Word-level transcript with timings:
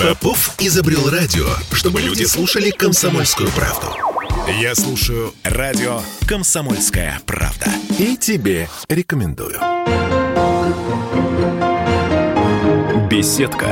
Попов 0.00 0.54
изобрел 0.58 1.10
радио, 1.10 1.46
чтобы 1.72 2.00
люди 2.00 2.24
слушали 2.24 2.70
комсомольскую 2.70 3.50
правду. 3.50 3.86
Я 4.60 4.74
слушаю 4.74 5.34
радио 5.44 6.00
«Комсомольская 6.26 7.20
правда». 7.26 7.66
И 7.98 8.16
тебе 8.16 8.68
рекомендую. 8.88 9.60
Беседка. 13.10 13.66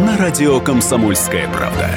На 0.00 0.16
радио 0.18 0.60
«Комсомольская 0.60 1.48
правда». 1.48 1.90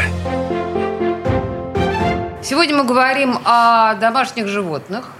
Сегодня 2.44 2.76
мы 2.76 2.84
говорим 2.84 3.38
о 3.46 3.96
домашних 3.96 4.48
животных, 4.48 5.12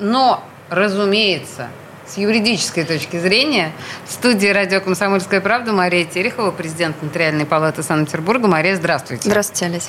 но, 0.00 0.42
разумеется, 0.70 1.68
с 2.06 2.16
юридической 2.18 2.84
точки 2.84 3.18
зрения. 3.18 3.72
В 4.06 4.12
студии 4.12 4.48
радио 4.48 4.80
«Комсомольская 4.80 5.40
правда» 5.40 5.72
Мария 5.72 6.04
Терехова, 6.04 6.50
президент 6.50 7.02
Нотариальной 7.02 7.46
палаты 7.46 7.82
Санкт-Петербурга. 7.82 8.46
Мария, 8.46 8.76
здравствуйте. 8.76 9.22
Здравствуйте, 9.28 9.66
Олесь. 9.66 9.88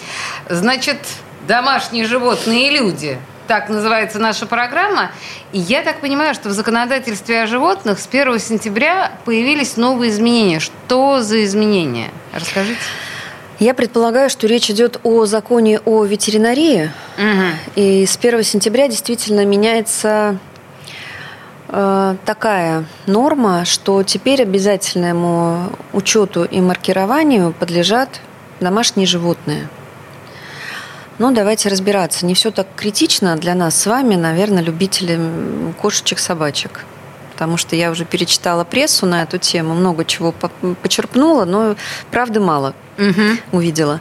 Значит, 0.49 0.99
домашние 1.47 2.05
животные 2.05 2.67
и 2.67 2.71
люди. 2.71 3.17
Так 3.47 3.69
называется 3.69 4.17
наша 4.17 4.47
программа. 4.47 5.11
И 5.51 5.59
я 5.59 5.83
так 5.83 5.99
понимаю, 5.99 6.33
что 6.33 6.49
в 6.49 6.53
законодательстве 6.53 7.43
о 7.43 7.47
животных 7.47 7.99
с 7.99 8.07
1 8.07 8.39
сентября 8.39 9.11
появились 9.23 9.77
новые 9.77 10.11
изменения. 10.11 10.59
Что 10.59 11.21
за 11.21 11.43
изменения? 11.43 12.09
Расскажите. 12.33 12.79
Я 13.59 13.73
предполагаю, 13.73 14.29
что 14.29 14.47
речь 14.47 14.69
идет 14.69 14.99
о 15.03 15.25
законе 15.25 15.79
о 15.85 16.03
ветеринарии. 16.03 16.91
Угу. 17.17 17.81
И 17.81 18.05
с 18.05 18.17
1 18.17 18.43
сентября 18.43 18.87
действительно 18.87 19.45
меняется 19.45 20.39
такая 21.67 22.85
норма, 23.07 23.65
что 23.65 24.03
теперь 24.03 24.43
обязательному 24.43 25.71
учету 25.93 26.43
и 26.43 26.61
маркированию 26.61 27.53
подлежат 27.53 28.21
домашние 28.59 29.07
животные. 29.07 29.67
Ну, 31.17 31.33
давайте 31.33 31.69
разбираться. 31.69 32.25
Не 32.25 32.33
все 32.33 32.51
так 32.51 32.67
критично 32.75 33.37
для 33.37 33.55
нас 33.55 33.79
с 33.79 33.85
вами, 33.85 34.15
наверное, 34.15 34.61
любителям 34.61 35.73
кошечек, 35.81 36.19
собачек. 36.19 36.81
Потому 37.33 37.57
что 37.57 37.75
я 37.75 37.91
уже 37.91 38.05
перечитала 38.05 38.63
прессу 38.63 39.05
на 39.05 39.23
эту 39.23 39.37
тему, 39.37 39.73
много 39.73 40.05
чего 40.05 40.33
почерпнула, 40.81 41.45
но 41.45 41.75
правды 42.11 42.39
мало 42.39 42.73
Угу. 42.97 43.57
увидела. 43.57 43.99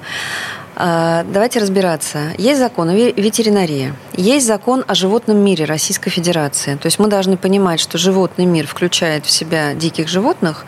А, 0.77 1.25
Давайте 1.25 1.61
разбираться. 1.61 2.33
Есть 2.37 2.59
закон 2.59 2.89
о 2.89 2.95
ве- 2.95 3.15
ветеринарии, 3.15 3.95
есть 4.13 4.47
закон 4.47 4.85
о 4.87 4.95
животном 4.95 5.39
мире 5.39 5.65
Российской 5.65 6.11
Федерации. 6.11 6.77
То 6.77 6.87
есть 6.87 6.99
мы 6.99 7.09
должны 7.09 7.37
понимать, 7.37 7.79
что 7.81 7.97
животный 7.97 8.45
мир 8.45 8.67
включает 8.67 9.25
в 9.25 9.31
себя 9.31 9.75
диких 9.75 10.09
животных, 10.09 10.67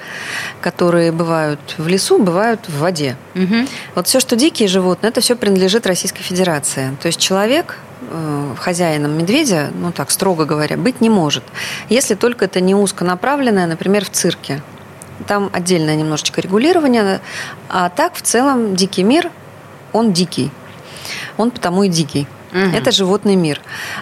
которые 0.61 1.11
бывают 1.11 1.61
в 1.77 1.89
лесу, 1.89 2.19
бывают 2.19 2.61
в 2.69 2.79
воде. 2.79 3.17
Угу. 3.35 3.67
Вот 3.97 4.07
все, 4.07 4.21
что 4.21 4.37
дикие 4.37 4.69
животные, 4.69 5.11
это 5.11 5.21
все 5.21 5.35
принадлежит 5.35 5.87
Российской 5.87 6.23
Федерации. 6.23 6.97
То 7.03 7.07
есть 7.07 7.19
человек 7.19 7.79
э, 8.09 8.55
хозяином 8.59 9.19
медведя, 9.19 9.71
ну 9.75 9.91
так 9.91 10.13
строго 10.13 10.45
говоря, 10.45 10.77
быть 10.77 11.01
не 11.01 11.11
может, 11.11 11.43
если 11.89 12.15
только 12.15 12.45
это 12.45 12.61
не 12.61 12.75
узконаправленное, 12.75 13.67
например, 13.67 14.05
в 14.05 14.11
цирке. 14.11 14.63
Там 15.27 15.51
отдельное 15.53 15.97
немножечко 15.97 16.41
регулирование, 16.41 17.21
а 17.69 17.89
так 17.89 18.15
в 18.15 18.23
целом 18.23 18.77
дикий 18.77 19.03
мир, 19.03 19.31
он 19.93 20.13
дикий. 20.13 20.51
Он 21.37 21.51
потому 21.51 21.83
и 21.85 21.89
дикий. 21.89 22.27
Мгм. 22.53 22.75
Это 22.75 22.91
животный 22.91 23.37
мир. 23.37 23.61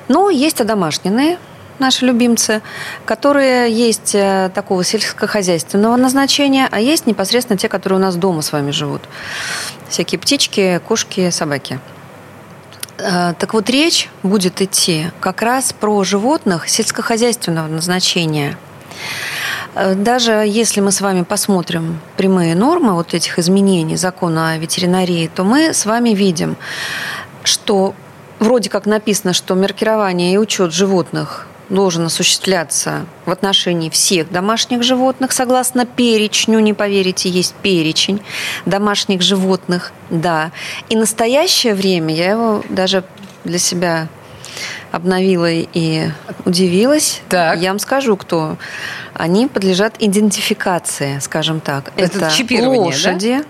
Но 0.08 0.30
есть 0.30 0.60
одомашненные, 0.60 1.38
наши 1.78 2.06
любимцы, 2.06 2.62
которые 3.04 3.72
есть 3.72 4.14
э, 4.14 4.50
такого 4.54 4.84
сельскохозяйственного 4.84 5.96
назначения, 5.96 6.68
а 6.70 6.80
есть 6.80 7.06
непосредственно 7.06 7.58
те, 7.58 7.68
которые 7.68 7.98
у 7.98 8.02
нас 8.02 8.16
дома 8.16 8.42
с 8.42 8.52
вами 8.52 8.70
живут. 8.70 9.02
Всякие 9.88 10.18
птички, 10.18 10.80
кошки, 10.86 11.30
собаки. 11.30 11.80
Э, 12.98 13.34
Так 13.38 13.54
вот, 13.54 13.68
речь 13.70 14.08
будет 14.22 14.62
идти 14.62 15.10
как 15.20 15.42
раз 15.42 15.72
про 15.72 16.04
животных 16.04 16.68
сельскохозяйственного 16.68 17.66
назначения. 17.66 18.56
Э, 19.74 19.94
Даже 19.94 20.44
если 20.46 20.80
мы 20.80 20.92
с 20.92 21.00
вами 21.00 21.22
посмотрим 21.22 22.00
прямые 22.16 22.54
нормы 22.54 22.94
вот 22.94 23.14
этих 23.14 23.38
изменений 23.38 23.96
закона 23.96 24.52
о 24.52 24.58
ветеринарии, 24.58 25.30
то 25.34 25.44
мы 25.44 25.72
с 25.72 25.86
вами 25.86 26.10
видим, 26.10 26.56
что 27.42 27.94
вроде 28.38 28.70
как 28.70 28.86
написано, 28.86 29.32
что 29.32 29.54
маркирование 29.54 30.34
и 30.34 30.38
учет 30.38 30.72
животных 30.72 31.46
должен 31.70 32.04
осуществляться 32.04 33.06
в 33.24 33.30
отношении 33.30 33.88
всех 33.88 34.30
домашних 34.30 34.82
животных, 34.82 35.32
согласно 35.32 35.86
перечню, 35.86 36.58
не 36.58 36.74
поверите, 36.74 37.30
есть 37.30 37.54
перечень 37.62 38.20
домашних 38.66 39.22
животных, 39.22 39.92
да. 40.10 40.50
И 40.90 40.96
настоящее 40.96 41.74
время, 41.74 42.14
я 42.14 42.32
его 42.32 42.62
даже 42.68 43.02
для 43.44 43.58
себя 43.58 44.08
обновила 44.92 45.50
и 45.50 46.10
удивилась. 46.44 47.22
Так. 47.28 47.58
Я 47.58 47.70
вам 47.70 47.78
скажу, 47.78 48.16
кто. 48.16 48.56
Они 49.14 49.46
подлежат 49.46 49.94
идентификации, 50.00 51.18
скажем 51.20 51.60
так. 51.60 51.92
Это 51.96 52.30
чипирование, 52.30 52.80
да? 52.80 52.86
лошади, 52.86 53.44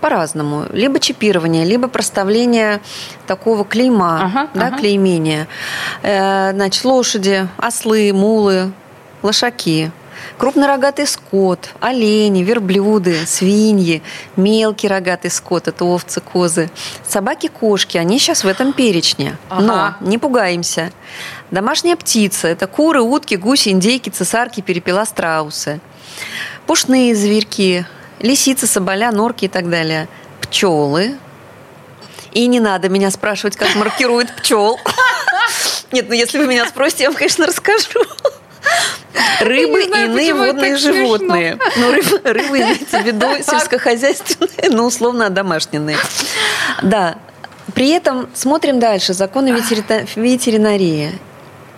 по-разному. 0.00 0.66
Либо 0.72 1.00
чипирование, 1.00 1.64
либо 1.64 1.88
проставление 1.88 2.80
такого 3.26 3.64
клейма, 3.64 4.24
Ага, 4.24 4.48
да, 4.54 4.66
ага. 4.68 4.78
клеймения. 4.78 5.48
Э, 6.02 6.52
значит, 6.52 6.84
лошади, 6.84 7.48
ослы, 7.58 8.12
мулы, 8.12 8.72
лошаки, 9.22 9.90
крупнорогатый 10.38 11.06
скот, 11.06 11.70
олени, 11.80 12.42
верблюды, 12.42 13.26
свиньи, 13.26 14.02
мелкий 14.36 14.88
рогатый 14.88 15.30
скот, 15.30 15.68
это 15.68 15.84
овцы, 15.84 16.20
козы, 16.20 16.70
собаки, 17.06 17.48
кошки, 17.48 17.98
они 17.98 18.18
сейчас 18.18 18.44
в 18.44 18.48
этом 18.48 18.72
перечне. 18.72 19.36
Ага. 19.48 19.96
Но 20.00 20.06
не 20.06 20.18
пугаемся. 20.18 20.92
Домашняя 21.50 21.96
птица– 21.96 22.48
это 22.48 22.66
куры, 22.66 23.00
утки, 23.00 23.34
гуси, 23.34 23.70
индейки, 23.70 24.10
цесарки, 24.10 24.60
перепела, 24.60 25.04
страусы. 25.04 25.80
Пушные 26.66 27.14
зверьки, 27.14 27.86
лисицы, 28.20 28.66
соболя, 28.66 29.10
норки 29.12 29.46
и 29.46 29.48
так 29.48 29.70
далее. 29.70 30.08
Пчелы. 30.40 31.16
И 32.32 32.46
не 32.46 32.60
надо 32.60 32.88
меня 32.88 33.10
спрашивать, 33.10 33.56
как 33.56 33.74
маркируют 33.74 34.34
пчел. 34.36 34.78
Нет, 35.92 36.06
ну 36.08 36.14
если 36.14 36.38
вы 36.38 36.46
меня 36.46 36.66
спросите, 36.66 37.04
я 37.04 37.10
вам, 37.10 37.16
конечно, 37.16 37.46
расскажу. 37.46 38.00
Рыбы 39.40 39.84
и 39.84 39.86
иные 39.86 40.34
водные 40.34 40.76
животные. 40.76 41.58
Ну, 41.76 41.92
рыбы, 41.92 42.20
рыбы 42.24 42.58
имеется 42.58 43.00
в 43.00 43.06
виду 43.06 43.26
сельскохозяйственные, 43.42 44.70
но 44.70 44.86
условно 44.86 45.30
домашние. 45.30 45.96
Да. 46.82 47.16
При 47.74 47.90
этом 47.90 48.28
смотрим 48.34 48.80
дальше. 48.80 49.12
Законы 49.12 49.50
ветеринарии. 49.50 51.12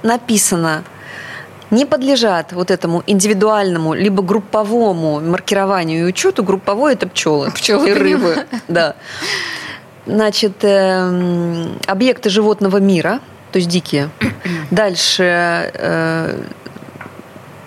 Написано, 0.02 0.84
не 1.70 1.84
подлежат 1.84 2.52
вот 2.52 2.70
этому 2.70 3.02
индивидуальному 3.06 3.94
либо 3.94 4.22
групповому 4.22 5.20
маркированию 5.20 6.00
и 6.00 6.08
учету. 6.08 6.42
Групповое– 6.42 6.94
это 6.96 7.06
пчелы. 7.06 7.50
Пчелы, 7.50 7.90
и 7.90 7.92
рыбы. 7.92 8.46
Да. 8.68 8.96
Значит, 10.06 10.54
эм, 10.62 11.78
объекты 11.86 12.30
животного 12.30 12.78
мира, 12.78 13.20
то 13.52 13.58
есть 13.58 13.68
дикие. 13.68 14.10
Дальше 14.70 15.70
э, 15.74 16.42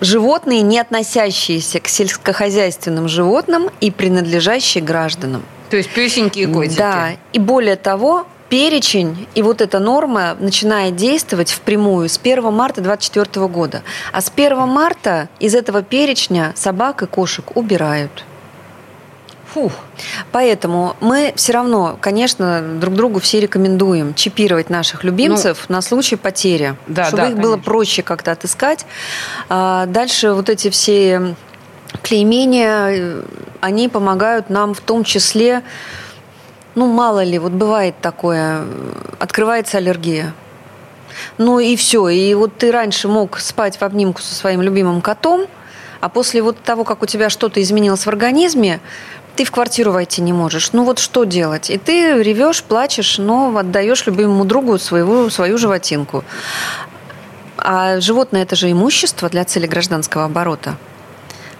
животные, 0.04 0.62
не 0.62 0.78
относящиеся 0.78 1.80
к 1.80 1.88
сельскохозяйственным 1.88 3.08
животным 3.08 3.70
и 3.80 3.90
принадлежащие 3.90 4.82
гражданам. 4.82 5.42
То 5.70 5.76
есть 5.76 5.90
песеньки 5.90 6.40
и 6.40 6.46
котики. 6.46 6.76
Да, 6.76 7.10
и 7.32 7.38
более 7.38 7.76
того, 7.76 8.26
перечень 8.48 9.26
и 9.34 9.42
вот 9.42 9.60
эта 9.60 9.80
норма 9.80 10.36
начинает 10.38 10.96
действовать 10.96 11.50
впрямую 11.50 12.08
с 12.08 12.20
1 12.22 12.52
марта 12.52 12.80
2024 12.80 13.48
года. 13.48 13.82
А 14.12 14.20
с 14.20 14.30
1 14.34 14.68
марта 14.68 15.28
из 15.40 15.54
этого 15.54 15.82
перечня 15.82 16.52
собак 16.54 17.02
и 17.02 17.06
кошек 17.06 17.56
убирают. 17.56 18.24
Фух. 19.54 19.72
Поэтому 20.32 20.96
мы 21.00 21.32
все 21.36 21.52
равно, 21.52 21.96
конечно, 22.00 22.60
друг 22.60 22.94
другу 22.94 23.20
все 23.20 23.38
рекомендуем 23.38 24.12
чипировать 24.14 24.68
наших 24.68 25.04
любимцев 25.04 25.70
на 25.70 25.80
случай 25.80 26.16
потери, 26.16 26.74
Ну, 26.88 26.94
Да, 26.94 27.04
чтобы 27.04 27.22
да, 27.22 27.28
их 27.28 27.36
было 27.36 27.52
конечно. 27.52 27.70
проще 27.70 28.02
как-то 28.02 28.32
отыскать. 28.32 28.84
А 29.48 29.86
дальше 29.86 30.32
вот 30.32 30.50
эти 30.50 30.70
все 30.70 31.36
клеймения, 32.02 32.88
э, 32.90 33.22
они 33.60 33.88
помогают 33.88 34.50
нам 34.50 34.74
в 34.74 34.80
том 34.80 35.04
числе, 35.04 35.62
ну 36.74 36.92
мало 36.92 37.22
ли, 37.22 37.38
вот 37.38 37.52
бывает 37.52 37.94
такое, 38.02 38.62
э, 38.62 38.92
открывается 39.20 39.78
аллергия. 39.78 40.34
Ну 41.38 41.60
и 41.60 41.76
все. 41.76 42.08
И 42.08 42.34
вот 42.34 42.58
ты 42.58 42.72
раньше 42.72 43.06
мог 43.06 43.38
спать 43.38 43.76
в 43.76 43.82
обнимку 43.82 44.20
со 44.20 44.34
своим 44.34 44.62
любимым 44.62 45.00
котом, 45.00 45.46
а 46.00 46.08
после 46.08 46.42
вот 46.42 46.60
того, 46.60 46.82
как 46.82 47.02
у 47.02 47.06
тебя 47.06 47.30
что-то 47.30 47.62
изменилось 47.62 48.04
в 48.04 48.08
организме, 48.08 48.80
ты 49.36 49.44
в 49.44 49.50
квартиру 49.50 49.92
войти 49.92 50.22
не 50.22 50.32
можешь. 50.32 50.72
Ну 50.72 50.84
вот 50.84 50.98
что 50.98 51.24
делать? 51.24 51.70
И 51.70 51.78
ты 51.78 52.22
ревешь, 52.22 52.62
плачешь, 52.62 53.18
но 53.18 53.56
отдаешь 53.56 54.06
любимому 54.06 54.44
другу 54.44 54.78
свою, 54.78 55.30
свою 55.30 55.58
животинку. 55.58 56.24
А 57.58 58.00
животное– 58.00 58.42
это 58.44 58.56
же 58.56 58.70
имущество 58.70 59.28
для 59.28 59.44
цели 59.44 59.66
гражданского 59.66 60.24
оборота. 60.24 60.76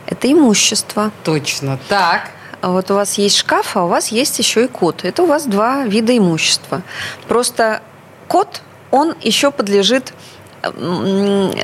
Это 0.06 0.30
имущество. 0.30 1.10
Точно. 1.24 1.78
Так. 1.88 2.30
Вот 2.62 2.90
у 2.90 2.94
вас 2.94 3.14
есть 3.14 3.36
шкаф, 3.36 3.76
а 3.76 3.84
у 3.84 3.88
вас 3.88 4.08
есть 4.08 4.38
еще 4.38 4.64
и 4.64 4.68
кот. 4.68 5.04
Это 5.04 5.22
у 5.22 5.26
вас 5.26 5.44
два 5.44 5.84
вида 5.84 6.16
имущества. 6.16 6.82
Просто 7.28 7.82
кот, 8.28 8.62
он 8.90 9.14
еще 9.20 9.50
подлежит 9.50 10.12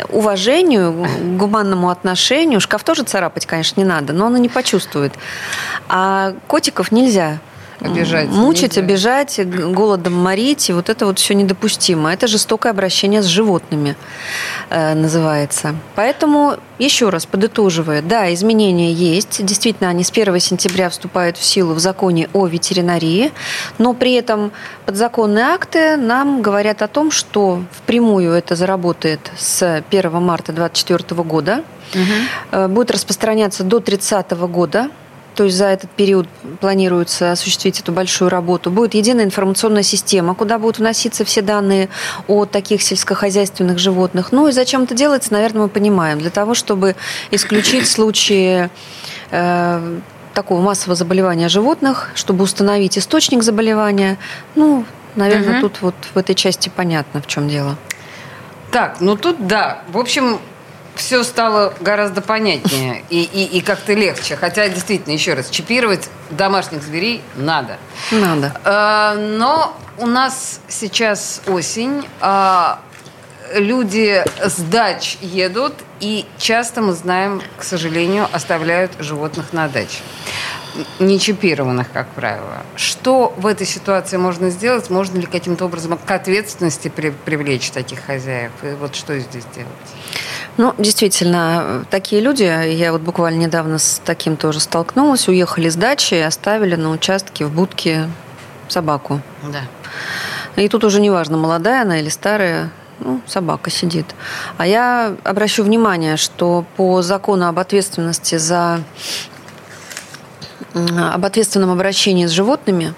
уважению, 0.09 1.07
гуманному 1.39 1.91
отношению. 1.91 2.61
Шкаф 2.61 2.85
тоже 2.85 3.03
царапать, 3.03 3.47
конечно, 3.47 3.81
не 3.81 3.87
надо, 3.87 4.13
но 4.13 4.27
он 4.27 4.37
и 4.37 4.41
не 4.41 4.49
почувствует. 4.49 5.13
А 5.89 6.35
котиков 6.47 6.93
нельзя 6.93 7.39
обижать. 7.81 8.29
Мучить, 8.29 8.77
нельзя. 8.77 8.81
обижать, 9.21 9.49
голодом 9.73 10.15
морить. 10.15 10.69
И 10.71 10.73
вот 10.73 10.89
это 10.89 11.07
вот 11.07 11.19
все 11.19 11.35
недопустимо. 11.35 12.13
Это 12.13 12.27
жестокое 12.27 12.73
обращение 12.73 13.23
с 13.23 13.27
животными 13.27 13.97
э, 14.69 14.95
называется. 14.95 15.75
Поэтому, 15.95 16.57
еще 16.79 17.09
раз 17.09 17.27
подытоживая, 17.27 18.03
да, 18.03 18.33
изменения 18.33 18.93
есть. 18.93 19.45
Действительно, 19.45 19.91
они 19.91 20.05
с 20.05 20.11
1 20.11 20.39
сентября 20.41 20.91
вступают 20.91 21.37
в 21.37 21.45
силу 21.45 21.75
в 21.75 21.79
законе 21.79 22.29
о 22.33 22.47
ветеринарии. 22.47 23.33
Но 23.79 23.95
при 23.95 24.15
этом 24.15 24.53
подзаконные 24.87 25.45
акты 25.45 25.97
нам 25.97 26.43
говорят 26.43 26.83
о 26.83 26.89
том, 26.89 27.11
что 27.11 27.65
впрямую 27.73 28.33
это 28.33 28.57
заработает 28.57 29.31
с 29.37 29.83
1 29.91 30.11
марта 30.23 30.53
2024 30.53 31.23
года. 31.23 31.65
Угу. 31.93 32.69
Будет 32.69 32.91
распространяться 32.93 33.65
до 33.65 33.81
30 33.81 34.31
года 34.33 34.91
то 35.41 35.45
есть 35.45 35.57
за 35.57 35.69
этот 35.69 35.91
период 35.93 36.29
планируется 36.61 37.33
осуществить 37.33 37.81
эту 37.81 37.93
большую 37.93 38.29
работу. 38.29 38.71
Будет 38.71 38.93
единая 38.93 39.25
информационная 39.25 39.83
система, 39.83 40.35
куда 40.35 40.59
будут 40.59 40.81
вноситься 40.81 41.25
все 41.25 41.41
данные 41.41 41.89
о 42.29 42.45
таких 42.45 42.83
сельскохозяйственных 42.83 43.79
животных. 43.79 44.33
Ну 44.33 44.49
и 44.49 44.53
зачем 44.53 44.83
это 44.83 44.95
делается, 44.95 45.33
наверное, 45.33 45.63
мы 45.63 45.69
понимаем. 45.71 46.19
Для 46.19 46.29
того, 46.29 46.53
чтобы 46.53 46.95
исключить 47.31 47.89
случаи 47.89 48.69
э, 49.31 50.01
такого 50.35 50.61
массового 50.61 50.95
заболевания 50.95 51.49
животных, 51.49 52.11
чтобы 52.15 52.45
установить 52.45 52.99
источник 52.99 53.43
заболевания. 53.43 54.19
Ну, 54.57 54.85
наверное, 55.17 55.61
угу. 55.61 55.71
тут 55.71 55.81
вот 55.81 55.95
в 56.13 56.19
этой 56.19 56.35
части 56.35 56.69
понятно, 56.69 57.23
в 57.23 57.27
чем 57.27 57.49
дело. 57.49 57.79
Так, 58.73 59.01
ну 59.01 59.17
тут 59.17 59.47
да. 59.47 59.85
В 59.91 59.97
общем, 59.97 60.39
все 60.95 61.23
стало 61.25 61.73
гораздо 61.81 62.21
понятнее 62.21 63.05
и, 63.11 63.23
и, 63.23 63.59
и 63.59 63.61
как-то 63.61 63.95
легче. 63.95 64.37
Хотя, 64.37 64.69
действительно, 64.69 65.13
еще 65.13 65.35
раз, 65.35 65.51
чипировать 65.51 66.09
домашних 66.31 66.83
зверей 66.83 67.23
надо. 67.37 67.79
Надо. 68.11 68.53
А, 68.65 69.15
но 69.15 69.77
у 69.99 70.07
нас 70.07 70.61
сейчас 70.69 71.43
осень, 71.47 72.07
а 72.21 72.81
люди 73.55 74.25
с 74.41 74.57
дач 74.57 75.17
едут, 75.21 75.75
и 76.01 76.27
часто, 76.39 76.83
мы 76.83 76.93
знаем, 76.93 77.43
к 77.59 77.63
сожалению, 77.63 78.29
оставляют 78.33 78.93
животных 78.99 79.53
на 79.53 79.69
даче 79.69 80.03
не 80.99 81.19
чипированных, 81.19 81.91
как 81.93 82.09
правило. 82.09 82.65
Что 82.77 83.35
в 83.37 83.47
этой 83.47 83.67
ситуации 83.67 84.17
можно 84.17 84.51
сделать? 84.51 84.91
Можно 84.91 85.19
ли 85.19 85.27
каким-то 85.27 85.65
образом 85.65 85.99
к 85.99 86.11
ответственности 86.11 86.89
при, 86.89 87.11
привлечь 87.11 87.71
таких 87.71 88.01
хозяев? 88.05 88.53
И 88.63 88.75
вот 88.75 88.95
что 88.95 89.19
здесь 89.19 89.45
делать? 89.55 89.71
Ну, 90.57 90.75
действительно, 90.79 91.85
такие 91.91 92.21
люди, 92.21 92.43
я 92.43 92.93
вот 92.93 93.01
буквально 93.01 93.39
недавно 93.39 93.79
с 93.79 94.01
таким 94.05 94.37
тоже 94.37 94.61
столкнулась, 94.61 95.29
уехали 95.29 95.69
с 95.69 95.77
дачи 95.77 96.15
и 96.15 96.21
оставили 96.21 96.75
на 96.75 96.91
участке 96.91 97.45
в 97.47 97.53
будке 97.53 98.09
собаку. 98.69 99.21
Да. 99.45 99.63
И 100.63 100.69
тут 100.69 100.85
уже 100.85 101.01
неважно, 101.01 101.37
молодая 101.37 101.83
она 101.83 102.01
или 102.01 102.09
старая, 102.09 102.71
ну, 102.99 103.21
собака 103.27 103.71
сидит. 103.71 104.07
А 104.59 104.67
я 104.67 105.17
обращу 105.25 105.63
внимание, 105.63 106.17
что 106.17 106.65
по 106.77 107.01
закону 107.03 107.47
об 107.47 107.59
ответственности 107.59 108.37
за 108.37 108.83
об 110.75 111.25
ответственном 111.25 111.71
обращении 111.71 112.27
с 112.27 112.31
животными 112.31 112.95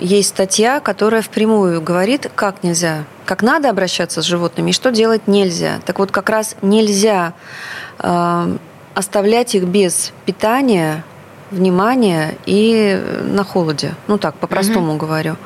есть 0.00 0.30
статья, 0.30 0.80
которая 0.80 1.22
впрямую 1.22 1.80
говорит, 1.80 2.30
как 2.34 2.62
нельзя, 2.62 3.04
как 3.26 3.42
надо 3.42 3.70
обращаться 3.70 4.22
с 4.22 4.24
животными 4.24 4.70
и 4.70 4.72
что 4.72 4.90
делать 4.90 5.28
нельзя. 5.28 5.80
Так 5.84 5.98
вот, 5.98 6.10
как 6.10 6.28
раз 6.28 6.56
нельзя 6.62 7.34
э, 7.98 8.56
оставлять 8.94 9.54
их 9.54 9.64
без 9.64 10.12
питания, 10.24 11.04
внимания 11.50 12.36
и 12.46 13.00
на 13.24 13.44
холоде. 13.44 13.94
Ну 14.06 14.18
так, 14.18 14.34
по-простому 14.36 14.92
mm-hmm. 14.92 14.98
говорю. 14.98 15.36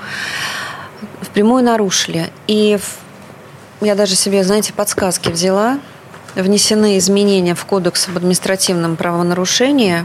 Впрямую 1.20 1.64
нарушили. 1.64 2.30
И 2.46 2.78
я 3.80 3.94
даже 3.94 4.14
себе, 4.14 4.44
знаете, 4.44 4.72
подсказки 4.72 5.28
взяла. 5.28 5.78
Внесены 6.34 6.98
изменения 6.98 7.54
в 7.54 7.64
Кодекс 7.64 8.08
об 8.08 8.16
административном 8.16 8.96
правонарушении, 8.96 10.04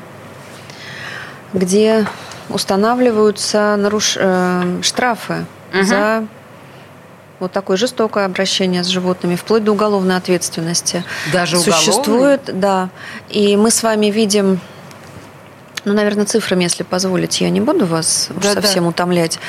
где 1.53 2.05
устанавливаются 2.49 3.75
наруш... 3.77 4.17
э, 4.19 4.79
штрафы 4.81 5.45
угу. 5.73 5.83
за 5.83 6.25
вот 7.39 7.51
такое 7.51 7.77
жестокое 7.77 8.25
обращение 8.25 8.83
с 8.83 8.87
животными, 8.87 9.35
вплоть 9.35 9.63
до 9.63 9.71
уголовной 9.71 10.17
ответственности. 10.17 11.03
Даже 11.31 11.57
Существует, 11.57 12.41
да. 12.47 12.89
И 13.29 13.55
мы 13.55 13.71
с 13.71 13.81
вами 13.81 14.07
видим 14.07 14.59
ну, 15.85 15.93
наверное, 15.93 16.25
цифрами, 16.25 16.63
если 16.63 16.83
позволите, 16.83 17.45
я 17.45 17.49
не 17.49 17.61
буду 17.61 17.85
вас 17.85 18.29
да, 18.41 18.53
совсем 18.53 18.83
да. 18.83 18.89
утомлять. 18.89 19.39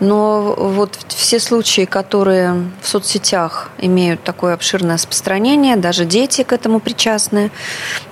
Но 0.00 0.54
вот 0.56 0.98
все 1.08 1.40
случаи, 1.40 1.86
которые 1.86 2.70
в 2.82 2.88
соцсетях 2.88 3.70
имеют 3.78 4.22
такое 4.22 4.54
обширное 4.54 4.94
распространение, 4.94 5.76
даже 5.76 6.04
дети 6.04 6.42
к 6.42 6.52
этому 6.52 6.80
причастны. 6.80 7.50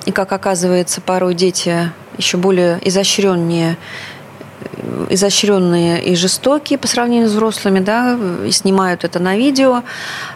И, 0.06 0.10
как 0.10 0.32
оказывается, 0.32 1.00
порой 1.00 1.34
дети 1.34 1.92
еще 2.16 2.38
более 2.38 2.80
изощреннее 2.88 3.76
изощренные 5.08 6.04
и 6.04 6.16
жестокие 6.16 6.78
по 6.78 6.86
сравнению 6.86 7.28
с 7.28 7.32
взрослыми, 7.32 7.80
да, 7.80 8.18
и 8.44 8.50
снимают 8.50 9.04
это 9.04 9.18
на 9.18 9.36
видео. 9.36 9.82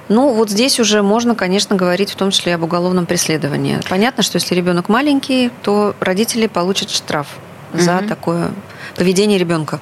Ну, 0.09 0.33
вот 0.33 0.51
здесь 0.51 0.81
уже 0.81 1.03
можно, 1.03 1.35
конечно, 1.35 1.77
говорить 1.77 2.11
в 2.11 2.17
том 2.17 2.31
числе 2.31 2.55
об 2.55 2.63
уголовном 2.63 3.07
преследовании. 3.07 3.79
Понятно, 3.89 4.23
что 4.23 4.37
если 4.37 4.55
ребенок 4.55 4.89
маленький, 4.89 5.51
то 5.63 5.95
родители 6.01 6.47
получат 6.47 6.91
штраф 6.91 7.27
угу. 7.73 7.83
за 7.83 8.03
такое 8.09 8.51
поведение 8.97 9.39
ребенка. 9.39 9.81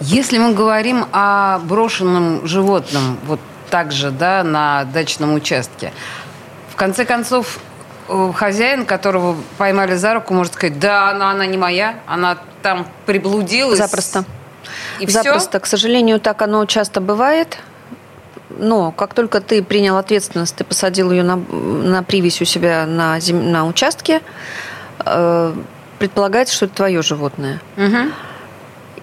Если 0.00 0.38
мы 0.38 0.52
говорим 0.52 1.06
о 1.12 1.58
брошенном 1.60 2.46
животном, 2.46 3.18
вот 3.26 3.40
так 3.70 3.92
же, 3.92 4.10
да, 4.10 4.44
на 4.44 4.84
дачном 4.84 5.34
участке, 5.34 5.92
в 6.70 6.76
конце 6.76 7.04
концов, 7.04 7.58
хозяин, 8.34 8.84
которого 8.86 9.36
поймали 9.58 9.94
за 9.94 10.14
руку, 10.14 10.34
может 10.34 10.54
сказать, 10.54 10.78
да, 10.78 11.10
она, 11.10 11.30
она 11.30 11.46
не 11.46 11.56
моя, 11.56 11.96
она 12.06 12.38
там 12.62 12.86
приблудилась. 13.06 13.78
Запросто. 13.78 14.24
И 15.00 15.06
Запросто. 15.06 15.50
Все? 15.50 15.60
К 15.60 15.66
сожалению, 15.66 16.20
так 16.20 16.42
оно 16.42 16.64
часто 16.66 17.00
бывает. 17.00 17.58
Но 18.58 18.92
как 18.92 19.14
только 19.14 19.40
ты 19.40 19.62
принял 19.62 19.96
ответственность, 19.96 20.54
ты 20.56 20.64
посадил 20.64 21.10
ее 21.10 21.22
на, 21.22 21.36
на 21.36 22.02
привязь 22.02 22.40
у 22.42 22.44
себя 22.44 22.86
на, 22.86 23.18
зем, 23.18 23.50
на 23.50 23.66
участке, 23.66 24.20
э, 25.04 25.54
предполагается, 25.98 26.54
что 26.54 26.66
это 26.66 26.74
твое 26.74 27.02
животное. 27.02 27.60
Угу. 27.76 28.12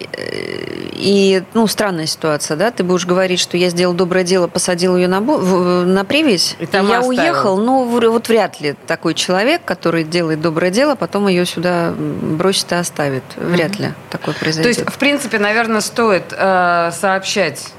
И, 0.02 1.44
ну, 1.54 1.68
странная 1.68 2.06
ситуация, 2.06 2.58
да? 2.58 2.72
Ты 2.72 2.84
будешь 2.84 3.06
говорить, 3.06 3.40
что 3.40 3.58
я 3.58 3.70
сделал 3.70 3.94
доброе 3.94 4.24
дело, 4.24 4.48
посадил 4.48 4.98
ее 4.98 5.08
на, 5.08 5.22
на 5.22 6.04
привязь, 6.04 6.56
и 6.60 6.66
там 6.66 6.88
я 6.88 7.00
оставил. 7.00 7.20
уехал. 7.22 7.58
Ну, 7.58 7.86
вот 7.86 8.28
вряд 8.28 8.60
ли 8.60 8.76
такой 8.86 9.14
человек, 9.14 9.62
который 9.64 10.04
делает 10.04 10.42
доброе 10.42 10.72
дело, 10.72 10.96
потом 10.96 11.28
ее 11.28 11.46
сюда 11.46 11.94
бросит 11.98 12.72
и 12.72 12.76
оставит. 12.76 13.24
Вряд 13.38 13.72
mm-hmm. 13.72 13.82
ли 13.82 13.94
такое 14.10 14.36
произойдет. 14.36 14.76
То 14.76 14.82
есть, 14.82 14.94
в 14.94 14.98
принципе, 14.98 15.40
наверное, 15.40 15.82
стоит 15.82 16.26
э, 16.32 16.92
сообщать 16.94 17.70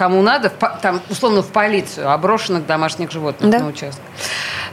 кому 0.00 0.22
надо, 0.22 0.50
там, 0.80 1.02
условно, 1.10 1.42
в 1.42 1.48
полицию 1.48 2.10
о 2.10 2.16
брошенных 2.16 2.64
домашних 2.64 3.10
животных 3.10 3.50
да. 3.50 3.58
на 3.58 3.66
участке. 3.66 4.00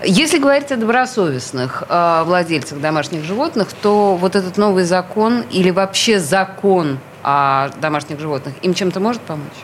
Если 0.06 0.38
говорить 0.38 0.72
о 0.72 0.78
добросовестных 0.78 1.84
э, 1.90 2.24
владельцах 2.26 2.80
домашних 2.80 3.26
животных, 3.26 3.68
то 3.82 4.16
вот 4.16 4.38
этот 4.38 4.56
новый 4.56 4.86
закон 4.86 5.44
или 5.52 5.70
вообще 5.70 6.20
закон 6.20 7.00
о 7.24 7.68
домашних 7.82 8.22
животных 8.22 8.54
им 8.62 8.74
чем-то 8.74 9.02
может 9.02 9.22
помочь? 9.22 9.60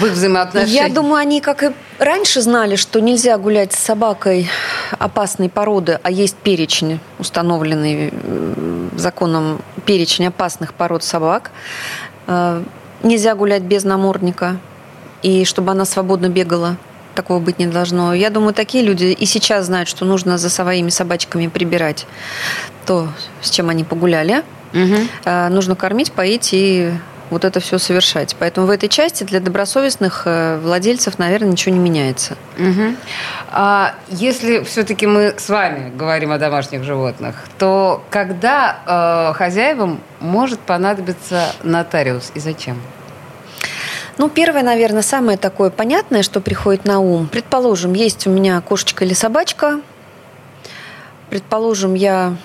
в 0.00 0.06
их 0.06 0.12
взаимоотношениях? 0.12 0.88
Я 0.88 0.94
думаю, 0.94 1.16
они, 1.16 1.40
как 1.40 1.64
и 1.64 1.72
раньше, 1.98 2.42
знали, 2.42 2.76
что 2.76 3.00
нельзя 3.00 3.38
гулять 3.38 3.72
с 3.72 3.78
собакой 3.78 4.48
опасной 4.98 5.48
породы, 5.48 5.98
а 6.02 6.10
есть 6.10 6.36
перечень, 6.36 7.00
установленный 7.18 8.12
законом 8.96 9.60
перечень 9.84 10.26
опасных 10.26 10.74
пород 10.74 11.02
собак. 11.02 11.50
Нельзя 13.06 13.36
гулять 13.36 13.62
без 13.62 13.84
намордника, 13.84 14.58
и 15.22 15.44
чтобы 15.44 15.70
она 15.70 15.84
свободно 15.84 16.28
бегала 16.28 16.76
такого 17.14 17.38
быть 17.38 17.60
не 17.60 17.66
должно. 17.66 18.12
Я 18.12 18.30
думаю, 18.30 18.52
такие 18.52 18.84
люди 18.84 19.04
и 19.06 19.26
сейчас 19.26 19.66
знают, 19.66 19.88
что 19.88 20.04
нужно 20.04 20.38
за 20.38 20.50
своими 20.50 20.90
собачками 20.90 21.46
прибирать 21.46 22.04
то, 22.84 23.08
с 23.40 23.50
чем 23.50 23.70
они 23.70 23.84
погуляли. 23.84 24.42
Угу. 24.72 25.30
нужно 25.50 25.76
кормить, 25.76 26.12
поить 26.12 26.50
и 26.52 26.90
вот 27.30 27.44
это 27.44 27.60
все 27.60 27.78
совершать. 27.78 28.36
Поэтому 28.38 28.66
в 28.66 28.70
этой 28.70 28.88
части 28.88 29.24
для 29.24 29.40
добросовестных 29.40 30.22
э, 30.26 30.58
владельцев, 30.62 31.18
наверное, 31.18 31.50
ничего 31.50 31.74
не 31.74 31.80
меняется. 31.80 32.36
Угу. 32.58 32.96
А 33.50 33.94
если 34.08 34.62
все-таки 34.62 35.06
мы 35.06 35.34
с 35.36 35.48
вами 35.48 35.90
говорим 35.96 36.32
о 36.32 36.38
домашних 36.38 36.84
животных, 36.84 37.36
то 37.58 38.04
когда 38.10 39.30
э, 39.32 39.34
хозяевам 39.36 40.00
может 40.20 40.60
понадобиться 40.60 41.52
нотариус 41.62 42.32
и 42.34 42.40
зачем? 42.40 42.80
Ну, 44.18 44.30
первое, 44.30 44.62
наверное, 44.62 45.02
самое 45.02 45.36
такое 45.36 45.68
понятное, 45.68 46.22
что 46.22 46.40
приходит 46.40 46.86
на 46.86 47.00
ум. 47.00 47.28
Предположим, 47.28 47.92
есть 47.92 48.26
у 48.26 48.30
меня 48.30 48.60
кошечка 48.62 49.04
или 49.04 49.12
собачка. 49.12 49.80
Предположим, 51.28 51.94
я 51.94 52.36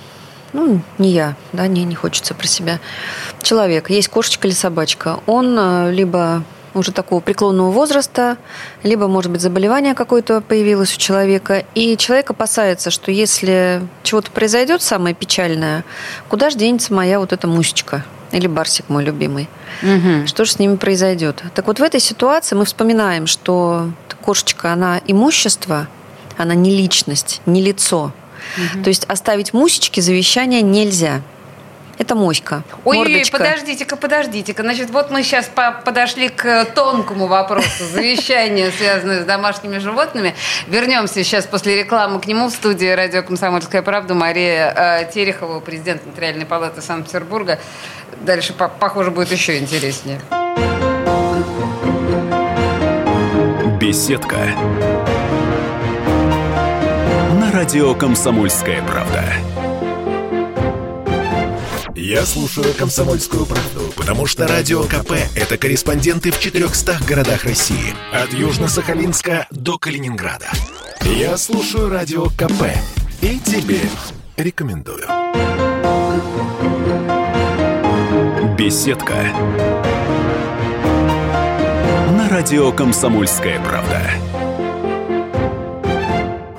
ну, 0.54 0.82
не 0.98 1.10
я, 1.12 1.36
да, 1.54 1.68
не, 1.68 1.84
не 1.84 1.96
хочется 1.96 2.34
про 2.34 2.48
себя. 2.48 2.80
Человек, 3.42 3.90
есть 3.90 4.10
кошечка 4.10 4.48
или 4.48 4.56
собачка, 4.56 5.20
он 5.26 5.56
э, 5.58 5.92
либо 5.92 6.44
уже 6.74 6.92
такого 6.92 7.20
преклонного 7.20 7.72
возраста, 7.72 8.38
либо, 8.84 9.08
может 9.08 9.32
быть, 9.32 9.42
заболевание 9.42 9.94
какое-то 9.94 10.42
появилось 10.42 10.96
у 10.96 11.00
человека, 11.00 11.66
и 11.76 11.98
человек 11.98 12.30
опасается, 12.30 12.92
что 12.92 13.12
если 13.12 13.82
чего-то 14.04 14.32
произойдет 14.32 14.82
самое 14.82 15.14
печальное, 15.14 15.84
куда 16.30 16.50
же 16.50 16.58
денется 16.58 16.94
моя 16.94 17.20
вот 17.20 17.34
эта 17.34 17.48
мусечка? 17.48 18.06
Или 18.32 18.48
барсик 18.48 18.88
мой 18.88 19.04
любимый. 19.04 19.50
Угу. 19.84 20.26
Что 20.26 20.46
же 20.46 20.52
с 20.54 20.60
ними 20.60 20.78
произойдет? 20.78 21.44
Так 21.54 21.68
вот 21.68 21.80
в 21.80 21.84
этой 21.84 22.00
ситуации 22.00 22.56
мы 22.56 22.64
вспоминаем, 22.64 23.28
что 23.28 23.92
кошечка, 24.22 24.72
она 24.72 25.02
имущество, 25.06 25.88
она 26.38 26.56
не 26.56 26.76
личность, 26.76 27.42
не 27.46 27.62
лицо. 27.62 28.14
Угу. 28.58 28.84
То 28.84 28.90
есть 28.90 29.06
оставить 29.06 29.54
мусечки 29.54 30.00
завещания 30.00 30.62
нельзя. 30.62 31.22
Это 32.02 32.16
моська. 32.16 32.64
Ой, 32.84 32.98
мордочка. 32.98 33.38
подождите-ка, 33.38 33.96
подождите-ка. 33.96 34.64
Значит, 34.64 34.90
вот 34.90 35.12
мы 35.12 35.22
сейчас 35.22 35.46
по 35.46 35.72
подошли 35.72 36.30
к 36.30 36.66
тонкому 36.74 37.28
вопросу 37.28 37.86
завещания, 37.94 38.72
связанного 38.72 39.22
с 39.22 39.26
домашними 39.26 39.78
животными. 39.78 40.34
Вернемся 40.68 41.24
сейчас 41.24 41.46
после 41.46 41.76
рекламы 41.76 42.20
к 42.20 42.26
нему 42.26 42.48
в 42.48 42.52
студии 42.54 42.88
радио 42.88 43.22
«Комсомольская 43.22 43.84
правда» 43.84 44.16
Мария 44.16 44.74
э, 44.76 45.12
Терехова, 45.14 45.60
президент 45.60 46.04
Нотариальной 46.04 46.48
палаты 46.48 46.82
Санкт-Петербурга. 46.82 47.60
Дальше, 48.22 48.54
по 48.54 48.68
похоже, 48.68 49.12
будет 49.12 49.32
еще 49.32 49.60
интереснее. 49.60 50.20
Беседка 53.80 54.38
радио 57.62 57.94
«Комсомольская 57.94 58.82
правда». 58.82 59.24
Я 61.96 62.26
слушаю 62.26 62.74
«Комсомольскую 62.74 63.46
правду», 63.46 63.82
потому 63.96 64.26
что 64.26 64.48
«Радио 64.48 64.82
КП»— 64.82 65.12
это 65.36 65.60
корреспонденты 65.60 66.32
в 66.32 66.40
400 66.40 66.98
городах 67.08 67.44
России. 67.44 67.94
От 68.12 68.34
Южно-Сахалинска 68.34 69.46
до 69.52 69.78
Калининграда. 69.78 70.50
Я 71.04 71.38
слушаю 71.38 71.90
«Радио 71.90 72.30
КП» 72.30 72.64
и 73.22 73.38
тебе 73.38 73.82
рекомендую. 74.38 75.06
Беседка. 78.58 79.14
На 82.18 82.28
радио 82.28 82.72
«Комсомольская 82.72 83.60
правда» 83.60 84.02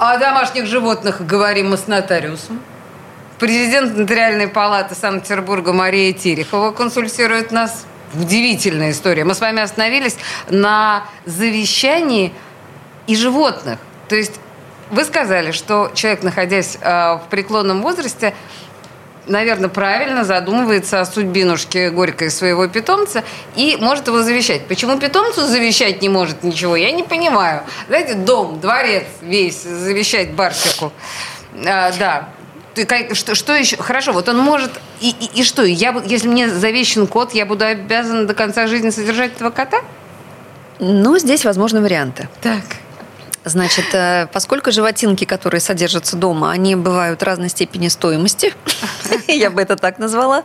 о 0.02 0.18
домашних 0.18 0.66
животных 0.66 1.24
говорим 1.24 1.70
мы 1.70 1.76
с 1.76 1.86
нотариусом. 1.86 2.60
Президент 3.38 3.96
Нотариальной 3.96 4.48
палаты 4.48 4.96
Санкт-Петербурга 4.96 5.72
Мария 5.72 6.12
Терехова 6.12 6.72
консультирует 6.72 7.52
нас. 7.52 7.86
Удивительная 8.12 8.90
история. 8.90 9.22
Мы 9.22 9.36
с 9.36 9.40
вами 9.40 9.62
остановились 9.62 10.16
на 10.50 11.04
завещании 11.24 12.34
и 13.06 13.14
животных. 13.14 13.78
То 14.08 14.16
есть 14.16 14.40
вы 14.90 15.04
сказали, 15.04 15.52
что 15.52 15.92
человек, 15.94 16.24
находясь 16.24 16.78
э, 16.80 17.14
в 17.18 17.22
преклонном 17.30 17.80
возрасте, 17.80 18.34
наверное, 19.26 19.68
правильно 19.68 20.24
задумывается 20.24 21.00
о 21.00 21.04
судьбинушке 21.04 21.90
горькой 21.90 22.30
своего 22.30 22.66
питомца 22.68 23.24
и 23.56 23.76
может 23.80 24.06
его 24.08 24.22
завещать. 24.22 24.66
Почему 24.66 24.98
питомцу 24.98 25.46
завещать 25.46 26.02
не 26.02 26.08
может 26.08 26.42
ничего, 26.42 26.76
я 26.76 26.90
не 26.90 27.02
понимаю. 27.02 27.62
Знаете, 27.88 28.14
дом, 28.14 28.60
дворец 28.60 29.04
весь 29.20 29.62
завещать 29.62 30.32
Барсику. 30.32 30.92
А, 31.66 31.92
да, 31.98 32.28
что, 33.12 33.34
что 33.34 33.54
еще? 33.54 33.76
Хорошо, 33.76 34.12
вот 34.12 34.28
он 34.28 34.38
может... 34.38 34.70
И, 35.00 35.10
и, 35.10 35.40
и 35.40 35.44
что? 35.44 35.62
Я, 35.62 35.94
если 36.04 36.28
мне 36.28 36.48
завещен 36.48 37.06
кот, 37.06 37.34
я 37.34 37.44
буду 37.44 37.64
обязана 37.64 38.26
до 38.26 38.34
конца 38.34 38.66
жизни 38.66 38.90
содержать 38.90 39.36
этого 39.36 39.50
кота? 39.50 39.82
Ну, 40.78 41.18
здесь 41.18 41.44
возможны 41.44 41.80
варианты. 41.80 42.28
Так. 42.40 42.64
Значит, 43.44 43.86
э, 43.92 44.28
поскольку 44.32 44.70
животинки, 44.70 45.24
которые 45.24 45.60
содержатся 45.60 46.16
дома, 46.16 46.52
они 46.52 46.76
бывают 46.76 47.22
разной 47.22 47.48
степени 47.48 47.88
стоимости, 47.88 48.54
я 49.28 49.50
бы 49.50 49.60
это 49.60 49.76
так 49.76 49.98
назвала. 49.98 50.42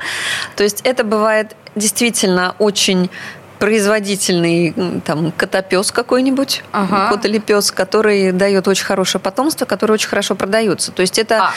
То 0.55 0.63
есть 0.63 0.81
это 0.81 1.03
бывает 1.03 1.55
действительно 1.75 2.55
очень 2.57 3.09
производительный 3.59 5.01
там 5.05 5.31
котопес 5.31 5.91
какой-нибудь, 5.91 6.63
ага. 6.71 7.09
кот 7.09 7.25
или 7.25 7.39
пес, 7.39 7.71
который 7.71 8.31
дает 8.31 8.67
очень 8.67 8.85
хорошее 8.85 9.21
потомство, 9.21 9.65
который 9.65 9.93
очень 9.93 10.09
хорошо 10.09 10.35
продается. 10.35 10.91
То 10.91 11.01
есть 11.01 11.17
это 11.17 11.45
а, 11.45 11.53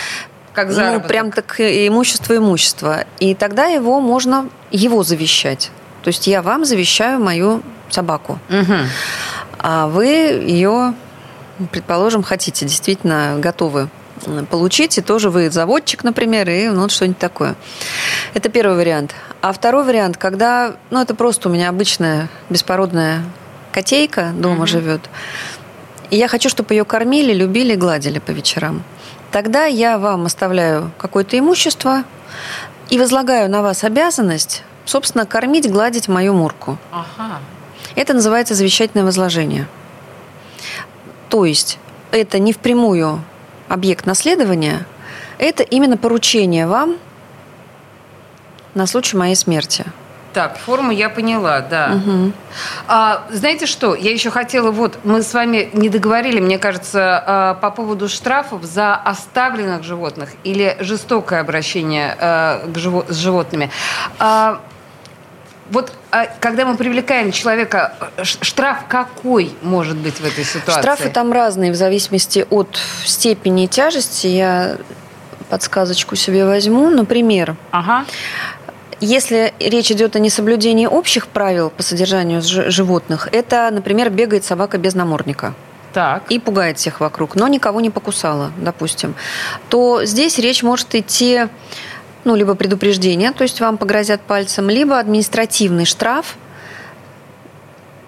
как 0.54 0.72
заработок. 0.72 1.02
ну, 1.02 1.08
прям 1.08 1.32
так 1.32 1.60
имущество 1.60 2.36
имущество. 2.36 3.04
И 3.18 3.34
тогда 3.34 3.66
его 3.66 4.00
можно 4.00 4.48
его 4.70 5.02
завещать. 5.02 5.70
То 6.02 6.08
есть 6.08 6.26
я 6.26 6.42
вам 6.42 6.64
завещаю 6.64 7.20
мою 7.20 7.62
собаку, 7.90 8.38
угу. 8.48 8.74
а 9.58 9.86
вы 9.88 10.06
ее 10.06 10.94
предположим, 11.70 12.22
хотите, 12.22 12.66
действительно 12.66 13.36
готовы 13.38 13.88
получить, 14.50 14.98
и 14.98 15.00
тоже 15.00 15.30
вы 15.30 15.50
заводчик, 15.50 16.04
например, 16.04 16.48
и 16.50 16.68
ну, 16.68 16.82
вот 16.82 16.90
что-нибудь 16.90 17.18
такое. 17.18 17.54
Это 18.34 18.48
первый 18.48 18.76
вариант. 18.76 19.14
А 19.40 19.52
второй 19.52 19.84
вариант, 19.84 20.16
когда, 20.16 20.74
ну, 20.90 21.00
это 21.00 21.14
просто 21.14 21.48
у 21.48 21.52
меня 21.52 21.68
обычная 21.68 22.28
беспородная 22.50 23.24
котейка 23.72 24.32
дома 24.34 24.64
mm-hmm. 24.64 24.68
живет, 24.68 25.00
и 26.10 26.16
я 26.16 26.28
хочу, 26.28 26.48
чтобы 26.48 26.74
ее 26.74 26.84
кормили, 26.84 27.32
любили, 27.32 27.76
гладили 27.76 28.18
по 28.18 28.32
вечерам. 28.32 28.82
Тогда 29.30 29.66
я 29.66 29.96
вам 29.98 30.26
оставляю 30.26 30.90
какое-то 30.98 31.38
имущество 31.38 32.02
и 32.90 32.98
возлагаю 32.98 33.48
на 33.48 33.62
вас 33.62 33.84
обязанность, 33.84 34.64
собственно, 34.84 35.24
кормить, 35.24 35.70
гладить 35.70 36.08
мою 36.08 36.34
мурку. 36.34 36.78
Ага. 36.90 37.38
Это 37.94 38.12
называется 38.12 38.54
завещательное 38.54 39.04
возложение. 39.04 39.68
То 41.30 41.44
есть 41.44 41.78
это 42.10 42.38
не 42.38 42.52
впрямую 42.52 43.20
объект 43.68 44.04
наследования, 44.04 44.84
это 45.38 45.62
именно 45.62 45.96
поручение 45.96 46.66
вам 46.66 46.96
на 48.74 48.86
случай 48.86 49.16
моей 49.16 49.36
смерти. 49.36 49.86
Так, 50.32 50.58
форму 50.58 50.92
я 50.92 51.08
поняла, 51.08 51.60
да. 51.60 51.92
Угу. 51.96 52.32
А, 52.86 53.26
знаете 53.30 53.66
что, 53.66 53.96
я 53.96 54.12
еще 54.12 54.30
хотела, 54.30 54.70
вот, 54.70 54.98
мы 55.02 55.22
с 55.22 55.34
вами 55.34 55.70
не 55.72 55.88
договорили, 55.88 56.38
мне 56.38 56.58
кажется, 56.58 57.22
а, 57.26 57.54
по 57.54 57.70
поводу 57.70 58.08
штрафов 58.08 58.62
за 58.62 58.94
оставленных 58.94 59.82
животных 59.82 60.30
или 60.44 60.76
жестокое 60.80 61.40
обращение 61.40 62.16
а, 62.20 62.64
к 62.66 62.76
живо- 62.76 63.10
с 63.10 63.16
животными. 63.16 63.70
А, 64.20 64.60
вот 65.70 65.92
а 66.10 66.26
когда 66.40 66.66
мы 66.66 66.76
привлекаем 66.76 67.30
человека, 67.30 67.94
штраф 68.22 68.86
какой 68.88 69.54
может 69.62 69.96
быть 69.96 70.14
в 70.14 70.24
этой 70.24 70.44
ситуации? 70.44 70.80
Штрафы 70.80 71.08
там 71.10 71.32
разные 71.32 71.70
в 71.70 71.76
зависимости 71.76 72.46
от 72.50 72.78
степени 73.04 73.66
тяжести. 73.66 74.26
Я 74.26 74.76
подсказочку 75.48 76.16
себе 76.16 76.44
возьму. 76.44 76.90
Например, 76.90 77.56
ага. 77.70 78.04
если 79.00 79.54
речь 79.60 79.90
идет 79.92 80.16
о 80.16 80.18
несоблюдении 80.18 80.86
общих 80.86 81.28
правил 81.28 81.70
по 81.70 81.82
содержанию 81.82 82.42
животных, 82.42 83.28
это, 83.30 83.68
например, 83.70 84.10
бегает 84.10 84.44
собака 84.44 84.78
без 84.78 84.94
намордника. 84.94 85.54
Так. 85.92 86.24
И 86.30 86.38
пугает 86.38 86.78
всех 86.78 87.00
вокруг, 87.00 87.34
но 87.34 87.48
никого 87.48 87.80
не 87.80 87.90
покусала, 87.90 88.52
допустим, 88.58 89.14
то 89.68 90.04
здесь 90.04 90.38
речь 90.38 90.62
может 90.62 90.94
идти 90.94 91.48
ну, 92.24 92.34
либо 92.34 92.54
предупреждение, 92.54 93.32
то 93.32 93.42
есть 93.42 93.60
вам 93.60 93.78
погрозят 93.78 94.20
пальцем, 94.20 94.68
либо 94.68 94.98
административный 94.98 95.84
штраф, 95.84 96.36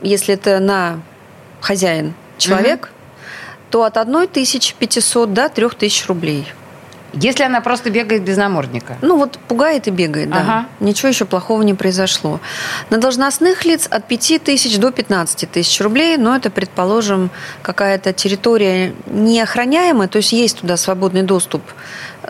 если 0.02 0.35
это 0.35 0.59
на 0.59 1.00
хозяин 1.61 2.14
человек, 2.38 2.85
угу. 2.85 2.90
то 3.71 3.85
от 3.85 3.97
1500 3.97 5.33
до 5.33 5.49
3000 5.49 6.07
рублей. 6.09 6.52
Если 7.14 7.45
она 7.45 7.61
просто 7.61 7.90
бегает 7.90 8.23
без 8.23 8.38
намордника. 8.38 8.97
Ну 9.02 9.19
вот 9.19 9.38
пугает 9.47 9.87
и 9.87 9.90
бегает, 9.90 10.31
да. 10.31 10.38
Ага. 10.40 10.66
Ничего 10.81 11.11
еще 11.11 11.26
плохого 11.26 11.61
не 11.62 11.75
произошло. 11.75 12.40
На 12.88 12.97
должностных 12.97 13.66
лиц 13.66 13.87
от 13.90 14.09
5 14.09 14.42
тысяч 14.42 14.78
до 14.78 14.90
15 14.90 15.50
тысяч 15.50 15.81
рублей, 15.83 16.16
но 16.16 16.35
это, 16.35 16.49
предположим, 16.49 17.31
какая-то 17.61 18.14
территория 18.14 18.95
неохраняемая, 19.07 20.09
то 20.09 20.16
есть 20.16 20.33
есть 20.33 20.61
туда 20.61 20.78
свободный 20.78 21.23
доступ 21.23 21.62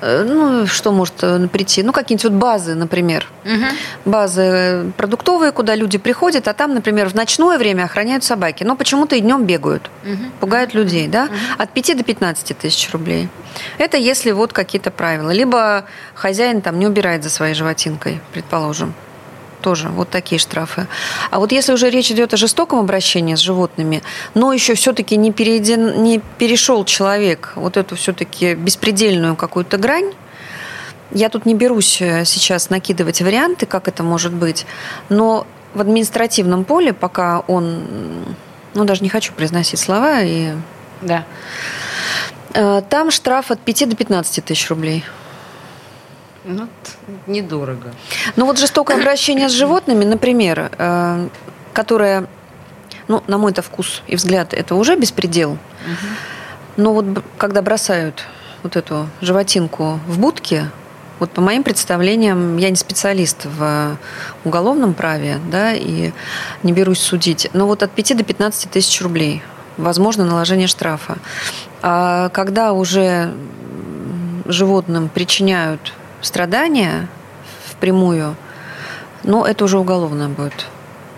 ну, 0.01 0.67
что 0.67 0.93
может 0.93 1.15
э, 1.23 1.49
прийти? 1.49 1.83
Ну, 1.83 1.93
какие-нибудь 1.93 2.25
вот 2.25 2.33
базы, 2.33 2.75
например. 2.75 3.29
Угу. 3.45 4.11
Базы 4.11 4.93
продуктовые, 4.97 5.53
куда 5.53 5.75
люди 5.75 5.99
приходят, 5.99 6.49
а 6.49 6.55
там, 6.55 6.75
например, 6.75 7.09
в 7.09 7.15
ночное 7.15 7.59
время 7.59 7.85
охраняют 7.85 8.25
собаки. 8.25 8.65
Но 8.65 8.77
почему-то 8.77 9.17
и 9.17 9.21
днем 9.21 9.45
бегают, 9.45 9.91
угу. 10.05 10.23
пугают 10.41 10.75
людей, 10.75 11.09
да? 11.09 11.25
Угу. 11.25 11.35
От 11.59 11.71
5 11.71 11.97
до 11.99 12.05
15 12.05 12.59
тысяч 12.59 12.91
рублей. 12.93 13.29
Это 13.79 13.97
если 13.97 14.31
вот 14.31 14.53
какие-то 14.53 14.91
правила. 14.91 15.31
Либо 15.31 15.85
хозяин 16.15 16.63
там 16.63 16.79
не 16.79 16.87
убирает 16.87 17.23
за 17.23 17.31
своей 17.31 17.55
животинкой, 17.55 18.21
предположим 18.33 18.95
тоже 19.63 19.89
вот 19.89 20.11
такие 20.11 20.39
штрафы. 20.39 20.87
А 21.31 21.39
вот 21.39 21.53
если 21.53 21.73
уже 21.73 21.89
речь 21.89 22.11
идет 22.11 22.35
о 22.35 22.37
жестоком 22.37 22.81
обращении 22.81 23.35
с 23.35 23.39
животными, 23.39 24.03
но 24.35 24.53
еще 24.53 24.75
все-таки 24.75 25.17
не, 25.17 25.33
перейден, 25.33 26.03
не 26.03 26.21
перешел 26.39 26.85
человек 26.85 27.53
вот 27.55 27.77
эту 27.77 27.97
все-таки 27.97 28.55
беспредельную 28.55 29.37
какую-то 29.37 29.79
грань, 29.79 30.13
я 31.13 31.29
тут 31.29 31.47
не 31.47 31.55
берусь 31.55 32.01
э, 32.01 32.25
сейчас 32.25 32.71
накидывать 32.71 33.23
варианты, 33.23 33.67
как 33.67 33.89
это 33.89 34.03
может 34.03 34.33
быть, 34.33 34.67
но 35.09 35.47
в 35.75 35.81
административном 35.81 36.65
поле, 36.65 36.93
пока 36.93 37.41
он, 37.41 37.85
ну 38.75 38.85
даже 38.85 39.03
не 39.03 39.09
хочу 39.09 39.33
произносить 39.33 39.79
слова, 39.79 40.23
и 40.23 40.53
да. 41.01 41.25
Э, 42.55 42.83
там 42.89 43.11
штраф 43.11 43.51
от 43.51 43.61
5 43.61 43.91
до 43.91 43.97
15 43.97 44.45
тысяч 44.45 44.69
рублей. 44.71 45.05
Ну, 46.45 46.69
недорого. 47.27 47.93
Ну 48.37 48.47
вот 48.47 48.59
жестокое 48.59 48.97
обращение 48.97 49.49
с 49.49 49.53
животными, 49.53 50.05
например, 50.05 50.71
э, 50.77 51.29
которое, 51.73 52.27
ну, 53.09 53.23
на 53.27 53.39
мой-то 53.39 53.63
вкус 53.63 54.03
и 54.09 54.17
взгляд, 54.17 54.53
это 54.53 54.75
уже 54.75 54.97
беспредел. 54.97 55.53
Угу. 55.53 56.07
Но 56.79 56.95
вот 56.95 57.25
когда 57.39 57.63
бросают 57.63 58.25
вот 58.63 58.77
эту 58.77 59.09
животинку 59.21 60.01
в 60.07 60.19
будке, 60.19 60.71
вот 61.19 61.31
по 61.31 61.41
моим 61.41 61.63
представлениям, 61.63 62.57
я 62.57 62.71
не 62.71 62.77
специалист 62.77 63.45
в 63.45 63.97
уголовном 64.45 64.95
праве, 64.95 65.39
да, 65.51 65.73
и 65.73 66.11
не 66.65 66.73
берусь 66.73 67.01
судить, 67.01 67.49
но 67.53 67.67
вот 67.69 67.85
от 67.85 67.93
5 67.93 68.17
до 68.17 68.25
15 68.25 68.71
тысяч 68.71 69.01
рублей 69.01 69.43
возможно 69.77 70.25
наложение 70.25 70.67
штрафа. 70.67 71.19
А 71.83 72.29
когда 72.31 72.73
уже 72.73 73.33
животным 74.47 75.09
причиняют 75.09 75.93
страдания 76.23 77.09
впрямую, 77.69 78.37
но 79.25 79.47
это 79.47 79.65
уже 79.65 79.79
уголовное 79.79 80.29
будет 80.29 80.67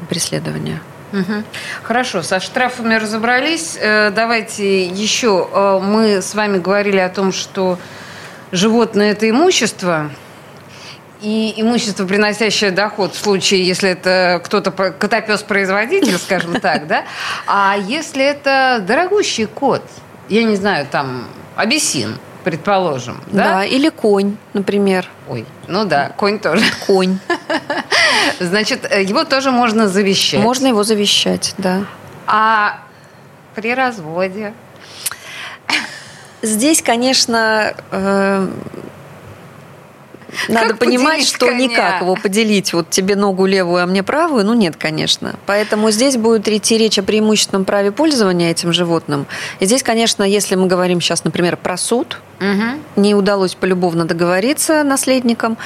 преследование. 0.08 0.80
Хорошо, 1.82 2.23
со 2.23 2.40
штрафами 2.40 2.94
разобрались. 2.96 3.78
Э, 3.80 4.11
давайте 4.11 4.87
еще. 4.87 5.49
Э, 5.52 5.78
мы 5.80 6.20
с 6.20 6.34
вами 6.34 6.58
говорили 6.58 6.99
о 6.99 7.08
том, 7.08 7.32
что 7.32 7.78
животное– 8.50 9.12
это 9.12 9.30
имущество, 9.30 10.11
и 11.20 11.54
имущество, 11.56 12.04
приносящее 12.04 12.73
доход 12.73 13.14
в 13.14 13.18
случае, 13.18 13.64
если 13.64 13.90
это 13.90 14.42
кто-то 14.44 14.73
котопес-производитель, 14.73 16.18
скажем 16.18 16.61
так, 16.61 16.88
да? 16.88 17.04
А 17.46 17.76
если 17.78 18.25
это 18.25 18.82
дорогущий 18.84 19.46
кот, 19.46 19.82
я 20.28 20.42
не 20.42 20.56
знаю, 20.56 20.87
там, 20.90 21.28
абиссин– 21.54 22.18
предположим. 22.44 23.20
Да? 23.26 23.44
да, 23.44 23.64
или 23.64 23.88
конь, 23.88 24.36
например. 24.52 25.08
Ой, 25.28 25.46
ну 25.66 25.84
да, 25.84 26.10
конь 26.16 26.38
тоже. 26.38 26.64
Конь. 26.86 27.18
Значит, 28.40 28.86
э, 28.88 29.02
его 29.02 29.24
тоже 29.24 29.50
можно 29.50 29.88
завещать. 29.88 30.40
Можно 30.40 30.68
его 30.68 30.84
завещать, 30.84 31.54
да. 31.58 31.86
А 32.26 32.80
при 33.54 33.74
разводе? 33.74 34.52
Здесь, 36.42 36.82
конечно, 36.82 37.74
э, 37.90 38.48
надо 40.49 40.71
как 40.71 40.79
понимать, 40.79 41.26
что 41.26 41.47
коня? 41.47 41.59
никак 41.59 42.00
его 42.03 42.17
поделить. 42.17 42.73
Вот 42.73 42.91
тебе 42.91 43.17
ногу 43.17 43.47
левую, 43.47 43.83
а 43.83 43.87
мне 43.87 44.03
правую. 44.03 44.45
Ну, 44.45 44.55
нет, 44.55 44.76
конечно. 44.76 45.35
Поэтому 45.47 45.91
здесь 45.91 46.17
будет 46.17 46.49
идти 46.49 46.79
речь 46.79 46.99
о 46.99 47.03
преимущественном 47.03 47.64
праве 47.64 47.93
пользования 47.93 48.50
этим 48.50 48.73
животным. 48.73 49.26
И 49.61 49.67
здесь, 49.67 49.83
конечно, 49.83 50.23
если 50.23 50.55
мы 50.55 50.67
говорим 50.67 51.00
сейчас, 51.00 51.25
например, 51.25 51.57
про 51.57 51.76
суд, 51.76 52.21
угу. 52.41 52.81
не 52.97 53.14
удалось 53.14 53.55
полюбовно 53.55 54.05
договориться 54.05 54.83
наследникам, 54.85 55.57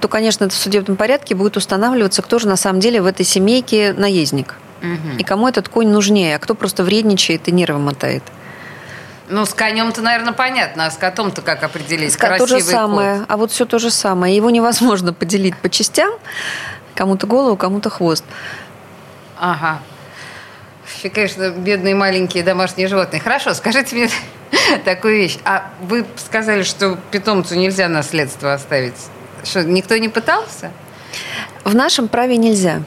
то, 0.00 0.08
конечно, 0.08 0.44
это 0.44 0.54
в 0.54 0.58
судебном 0.58 0.96
порядке 0.96 1.34
будет 1.34 1.56
устанавливаться, 1.56 2.22
кто 2.22 2.38
же 2.38 2.48
на 2.48 2.56
самом 2.56 2.80
деле 2.80 3.00
в 3.00 3.06
этой 3.06 3.24
семейке 3.24 3.92
наездник. 3.92 4.56
Угу. 4.82 5.18
И 5.18 5.24
кому 5.24 5.48
этот 5.48 5.68
конь 5.68 5.88
нужнее, 5.88 6.36
а 6.36 6.38
кто 6.38 6.54
просто 6.54 6.84
вредничает 6.84 7.48
и 7.48 7.52
нервы 7.52 7.78
мотает. 7.78 8.22
Ну, 9.30 9.44
с 9.44 9.52
конем-то, 9.52 10.00
наверное, 10.00 10.32
понятно, 10.32 10.86
а 10.86 10.90
с 10.90 10.96
котом-то 10.96 11.42
как 11.42 11.62
определить? 11.62 12.14
С 12.14 12.16
то 12.16 12.46
же 12.46 12.60
самое, 12.60 13.20
кот. 13.20 13.26
а 13.28 13.36
вот 13.36 13.50
все 13.52 13.66
то 13.66 13.78
же 13.78 13.90
самое. 13.90 14.34
Его 14.34 14.50
невозможно 14.50 15.12
поделить 15.12 15.56
по 15.56 15.68
частям, 15.68 16.12
кому-то 16.94 17.26
голову, 17.26 17.56
кому-то 17.56 17.90
хвост. 17.90 18.24
Ага. 19.38 19.80
И, 21.02 21.08
конечно, 21.10 21.50
бедные 21.50 21.94
маленькие 21.94 22.42
домашние 22.42 22.88
животные. 22.88 23.20
Хорошо, 23.20 23.52
скажите 23.54 23.94
мне 23.94 24.10
такую 24.84 25.16
вещь. 25.16 25.38
А 25.44 25.70
вы 25.82 26.06
сказали, 26.16 26.62
что 26.62 26.96
питомцу 27.10 27.54
нельзя 27.54 27.88
наследство 27.88 28.54
оставить. 28.54 28.96
Что, 29.44 29.62
никто 29.62 29.96
не 29.96 30.08
пытался? 30.08 30.72
В 31.64 31.74
нашем 31.74 32.08
праве 32.08 32.36
нельзя 32.36 32.82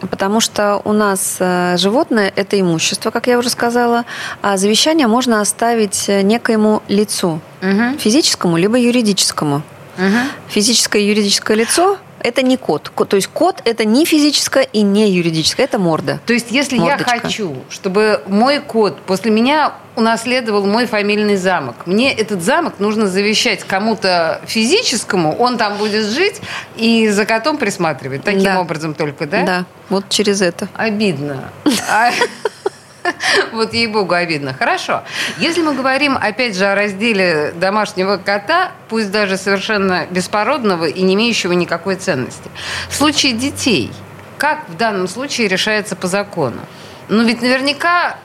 потому 0.00 0.40
что 0.40 0.80
у 0.84 0.92
нас 0.92 1.36
э, 1.38 1.76
животное– 1.76 2.32
это 2.36 2.60
имущество, 2.60 3.10
как 3.10 3.26
я 3.26 3.38
уже 3.38 3.50
сказала, 3.50 4.04
а 4.40 4.56
завещание 4.56 5.06
можно 5.06 5.40
оставить 5.40 6.08
э, 6.08 6.22
некоему 6.22 6.82
лицу, 6.88 7.40
угу. 7.60 7.98
физическому 7.98 8.56
либо 8.56 8.78
юридическому. 8.78 9.62
Угу. 9.98 10.18
Физическое 10.48 11.02
и 11.02 11.06
юридическое 11.06 11.56
лицо 11.56 11.98
это 12.22 12.42
не 12.42 12.56
код. 12.56 12.90
То 13.08 13.16
есть 13.16 13.28
код 13.28 13.60
это 13.64 13.84
не 13.84 14.04
физическое 14.04 14.62
и 14.62 14.82
не 14.82 15.10
юридическое, 15.10 15.66
это 15.66 15.78
морда. 15.78 16.20
То 16.26 16.32
есть 16.32 16.50
если 16.50 16.78
Мордочка. 16.78 17.14
я 17.14 17.20
хочу, 17.20 17.56
чтобы 17.68 18.22
мой 18.26 18.60
код 18.60 18.98
после 19.02 19.30
меня 19.30 19.74
унаследовал 19.96 20.66
мой 20.66 20.86
фамильный 20.86 21.36
замок, 21.36 21.86
мне 21.86 22.12
этот 22.12 22.42
замок 22.42 22.74
нужно 22.78 23.08
завещать 23.08 23.64
кому-то 23.64 24.40
физическому, 24.46 25.36
он 25.36 25.58
там 25.58 25.76
будет 25.76 26.06
жить 26.06 26.40
и 26.76 27.08
за 27.08 27.26
котом 27.26 27.58
присматривать. 27.58 28.24
Таким 28.24 28.44
да. 28.44 28.60
образом 28.60 28.94
только, 28.94 29.26
да? 29.26 29.42
Да, 29.44 29.64
вот 29.88 30.08
через 30.08 30.40
это. 30.40 30.68
Обидно. 30.74 31.50
Вот 33.52 33.74
ей-богу 33.74 34.14
обидно. 34.14 34.54
Хорошо. 34.54 35.02
Если 35.38 35.62
мы 35.62 35.74
говорим, 35.74 36.16
опять 36.20 36.56
же, 36.56 36.66
о 36.66 36.74
разделе 36.74 37.52
домашнего 37.56 38.16
кота, 38.16 38.72
пусть 38.88 39.10
даже 39.10 39.36
совершенно 39.36 40.06
беспородного 40.10 40.86
и 40.86 41.02
не 41.02 41.14
имеющего 41.14 41.52
никакой 41.52 41.96
ценности. 41.96 42.50
В 42.88 42.94
случае 42.94 43.32
детей, 43.32 43.92
как 44.38 44.68
в 44.68 44.76
данном 44.76 45.08
случае 45.08 45.48
решается 45.48 45.96
по 45.96 46.06
закону? 46.06 46.60
Ну, 47.08 47.24
ведь 47.24 47.42
наверняка 47.42 48.16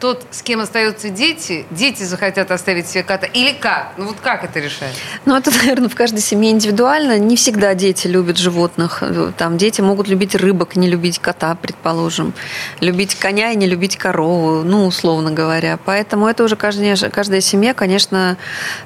тот, 0.00 0.26
с 0.30 0.42
кем 0.42 0.60
остаются 0.60 1.10
дети, 1.10 1.66
дети 1.70 2.02
захотят 2.02 2.50
оставить 2.50 2.88
себе 2.88 3.02
кота? 3.02 3.26
Или 3.26 3.52
как? 3.52 3.92
Ну 3.96 4.06
вот 4.06 4.16
как 4.20 4.44
это 4.44 4.60
решать? 4.60 4.94
Ну 5.24 5.36
это, 5.36 5.50
наверное, 5.56 5.88
в 5.88 5.94
каждой 5.94 6.20
семье 6.20 6.50
индивидуально. 6.50 7.18
Не 7.18 7.36
всегда 7.36 7.74
дети 7.74 8.06
любят 8.06 8.38
животных. 8.38 9.02
Там 9.36 9.58
дети 9.58 9.80
могут 9.80 10.08
любить 10.08 10.34
рыбок, 10.34 10.76
не 10.76 10.88
любить 10.88 11.18
кота, 11.18 11.54
предположим. 11.54 12.32
Любить 12.80 13.14
коня 13.14 13.52
и 13.52 13.56
не 13.56 13.66
любить 13.66 13.96
корову, 13.96 14.62
ну, 14.62 14.86
условно 14.86 15.30
говоря. 15.30 15.78
Поэтому 15.84 16.26
это 16.26 16.44
уже 16.44 16.56
каждая, 16.56 16.96
каждая 17.10 17.40
семья, 17.40 17.74
конечно, 17.74 18.36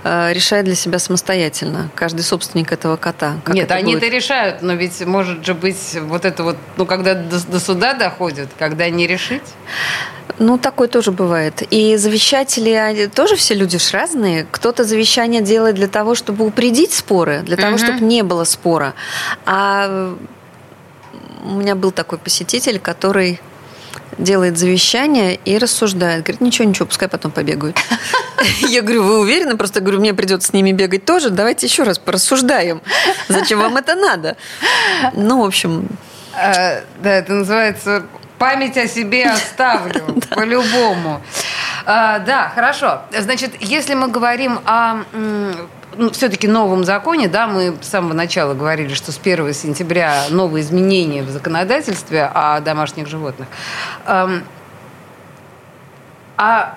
э, 0.05 0.33
решает 0.33 0.65
для 0.65 0.75
себя 0.75 0.99
самостоятельно. 0.99 1.91
Каждый 1.95 2.23
собственник 2.23 2.73
этого 2.73 2.97
кота. 2.97 3.35
Нет, 3.49 3.65
это 3.65 3.75
они 3.75 3.95
это 3.95 4.07
решают, 4.09 4.63
но 4.63 4.75
ведь 4.75 5.05
может 5.05 5.45
же 5.45 5.55
быть 5.55 5.99
вот 6.01 6.25
это 6.25 6.43
вот, 6.43 6.57
ну, 6.77 6.87
когда 6.87 7.15
до, 7.15 7.45
до 7.47 7.61
суда 7.61 7.95
доходит, 7.95 8.49
когда 8.59 8.89
не 8.89 9.07
решить? 9.07 9.43
Ну, 10.39 10.59
такое 10.59 10.89
тоже 10.89 11.02
бывает. 11.11 11.63
И 11.71 11.97
завещатели, 11.97 12.71
они 12.71 13.07
тоже 13.09 13.37
все 13.37 13.55
люди 13.55 13.79
ж 13.79 13.91
разные. 13.93 14.47
Кто-то 14.51 14.85
завещание 14.85 15.41
делает 15.41 15.75
для 15.75 15.89
того, 15.89 16.15
чтобы 16.15 16.47
упредить 16.47 16.93
споры, 16.93 17.41
для 17.41 17.57
того, 17.57 17.79
чтобы 17.79 18.01
не 18.01 18.23
было 18.23 18.45
спора. 18.45 18.95
А 19.47 20.15
у 21.45 21.51
меня 21.51 21.75
был 21.75 21.91
такой 21.91 22.19
посетитель, 22.19 22.79
который 22.79 23.41
делает 24.19 24.59
завещание 24.59 25.39
и 25.45 25.59
рассуждает. 25.59 26.25
Говорит, 26.25 26.41
ничего, 26.41 26.69
ничего, 26.69 26.87
пускай 26.87 27.09
потом 27.09 27.31
побегают. 27.33 27.77
Я 28.69 28.83
говорю, 28.83 29.05
вы 29.05 29.19
уверены? 29.21 29.57
Просто 29.57 29.81
говорю, 29.81 30.01
мне 30.01 30.15
придется 30.15 30.49
с 30.49 30.53
ними 30.53 30.73
бегать 30.73 31.05
тоже. 31.05 31.31
Давайте 31.31 31.67
еще 31.67 31.83
раз 31.83 31.99
порассуждаем. 31.99 32.83
Зачем 33.29 33.61
вам 33.61 33.77
это 33.77 33.95
надо? 33.95 34.37
Ну, 35.15 35.43
в 35.43 35.47
общем... 35.47 35.89
А, 36.35 36.81
да, 37.03 37.11
это 37.11 37.33
называется 37.35 38.07
память 38.43 38.77
о 38.77 38.89
себе 38.89 39.31
оставлю, 39.31 40.21
по-любому. 40.35 41.21
А, 41.87 42.19
да, 42.19 42.51
хорошо. 42.53 43.03
Значит, 43.17 43.53
если 43.61 43.95
мы 43.95 44.09
говорим 44.09 44.59
о 44.65 45.05
ну, 45.97 46.11
все-таки 46.11 46.49
новом 46.49 46.83
законе, 46.83 47.29
да, 47.29 47.47
мы 47.47 47.77
с 47.81 47.87
самого 47.87 48.15
начала 48.15 48.55
говорили, 48.55 48.95
что 48.95 49.13
с 49.13 49.19
1 49.19 49.55
сентября 49.55 50.25
новые 50.31 50.63
изменения 50.63 51.23
в 51.23 51.31
законодательстве 51.31 52.25
о 52.35 52.59
домашних 52.59 53.07
животных. 53.07 53.47
А 56.37 56.75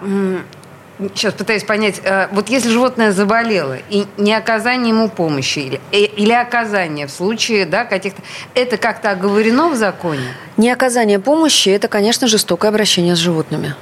сейчас 1.13 1.34
пытаюсь 1.34 1.63
понять, 1.63 2.01
э, 2.03 2.27
вот 2.31 2.49
если 2.49 2.69
животное 2.69 3.12
заболело, 3.12 3.77
и 3.89 4.05
не 4.17 4.34
оказание 4.34 4.89
ему 4.89 5.10
помощи, 5.10 5.60
или, 5.60 5.81
э, 5.91 6.05
или 6.05 6.31
оказание 6.31 7.08
в 7.08 7.12
случае 7.12 7.65
да, 7.65 7.86
каких-то... 7.86 8.21
Это 8.53 8.77
как-то 8.77 9.12
оговорено 9.12 9.69
в 9.69 9.75
законе? 9.75 10.34
Не 10.58 10.71
оказание 10.71 11.19
помощи– 11.19 11.69
это, 11.71 11.88
конечно, 11.88 12.27
жестокое 12.27 12.69
обращение 12.69 13.15
с 13.15 13.19
животными 13.19 13.75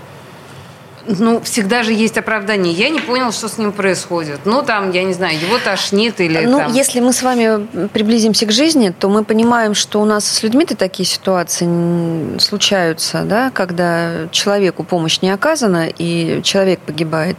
ну, 1.07 1.41
всегда 1.41 1.83
же 1.83 1.93
есть 1.93 2.17
оправдание. 2.17 2.73
Я 2.73 2.89
не 2.89 2.99
понял, 2.99 3.31
что 3.31 3.47
с 3.47 3.57
ним 3.57 3.71
происходит. 3.71 4.41
Ну, 4.45 4.63
там, 4.63 4.91
я 4.91 5.03
не 5.03 5.13
знаю, 5.13 5.39
его 5.39 5.57
тошнит 5.57 6.19
или 6.21 6.45
Ну, 6.45 6.59
там... 6.59 6.73
если 6.73 6.99
мы 6.99 7.13
с 7.13 7.21
вами 7.21 7.87
приблизимся 7.87 8.45
к 8.45 8.51
жизни, 8.51 8.93
то 8.97 9.09
мы 9.09 9.23
понимаем, 9.23 9.73
что 9.73 10.01
у 10.01 10.05
нас 10.05 10.25
с 10.25 10.43
людьми-то 10.43 10.75
такие 10.75 11.07
ситуации 11.07 12.37
случаются, 12.39 13.23
да, 13.23 13.51
когда 13.51 14.27
человеку 14.31 14.83
помощь 14.83 15.21
не 15.21 15.31
оказана, 15.31 15.87
и 15.87 16.41
человек 16.43 16.79
погибает. 16.79 17.37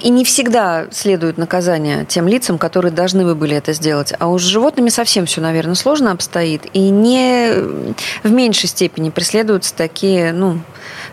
И 0.00 0.10
не 0.10 0.24
всегда 0.24 0.86
следует 0.90 1.38
наказание 1.38 2.04
тем 2.04 2.28
лицам, 2.28 2.58
которые 2.58 2.92
должны 2.92 3.24
бы 3.24 3.34
были 3.34 3.56
это 3.56 3.72
сделать. 3.72 4.12
А 4.18 4.28
уж 4.28 4.42
с 4.42 4.46
животными 4.46 4.88
совсем 4.88 5.26
все, 5.26 5.40
наверное, 5.40 5.74
сложно 5.74 6.12
обстоит. 6.12 6.66
И 6.72 6.90
не 6.90 7.52
в 8.22 8.30
меньшей 8.30 8.68
степени 8.68 9.10
преследуются 9.10 9.74
такие, 9.74 10.32
ну, 10.32 10.60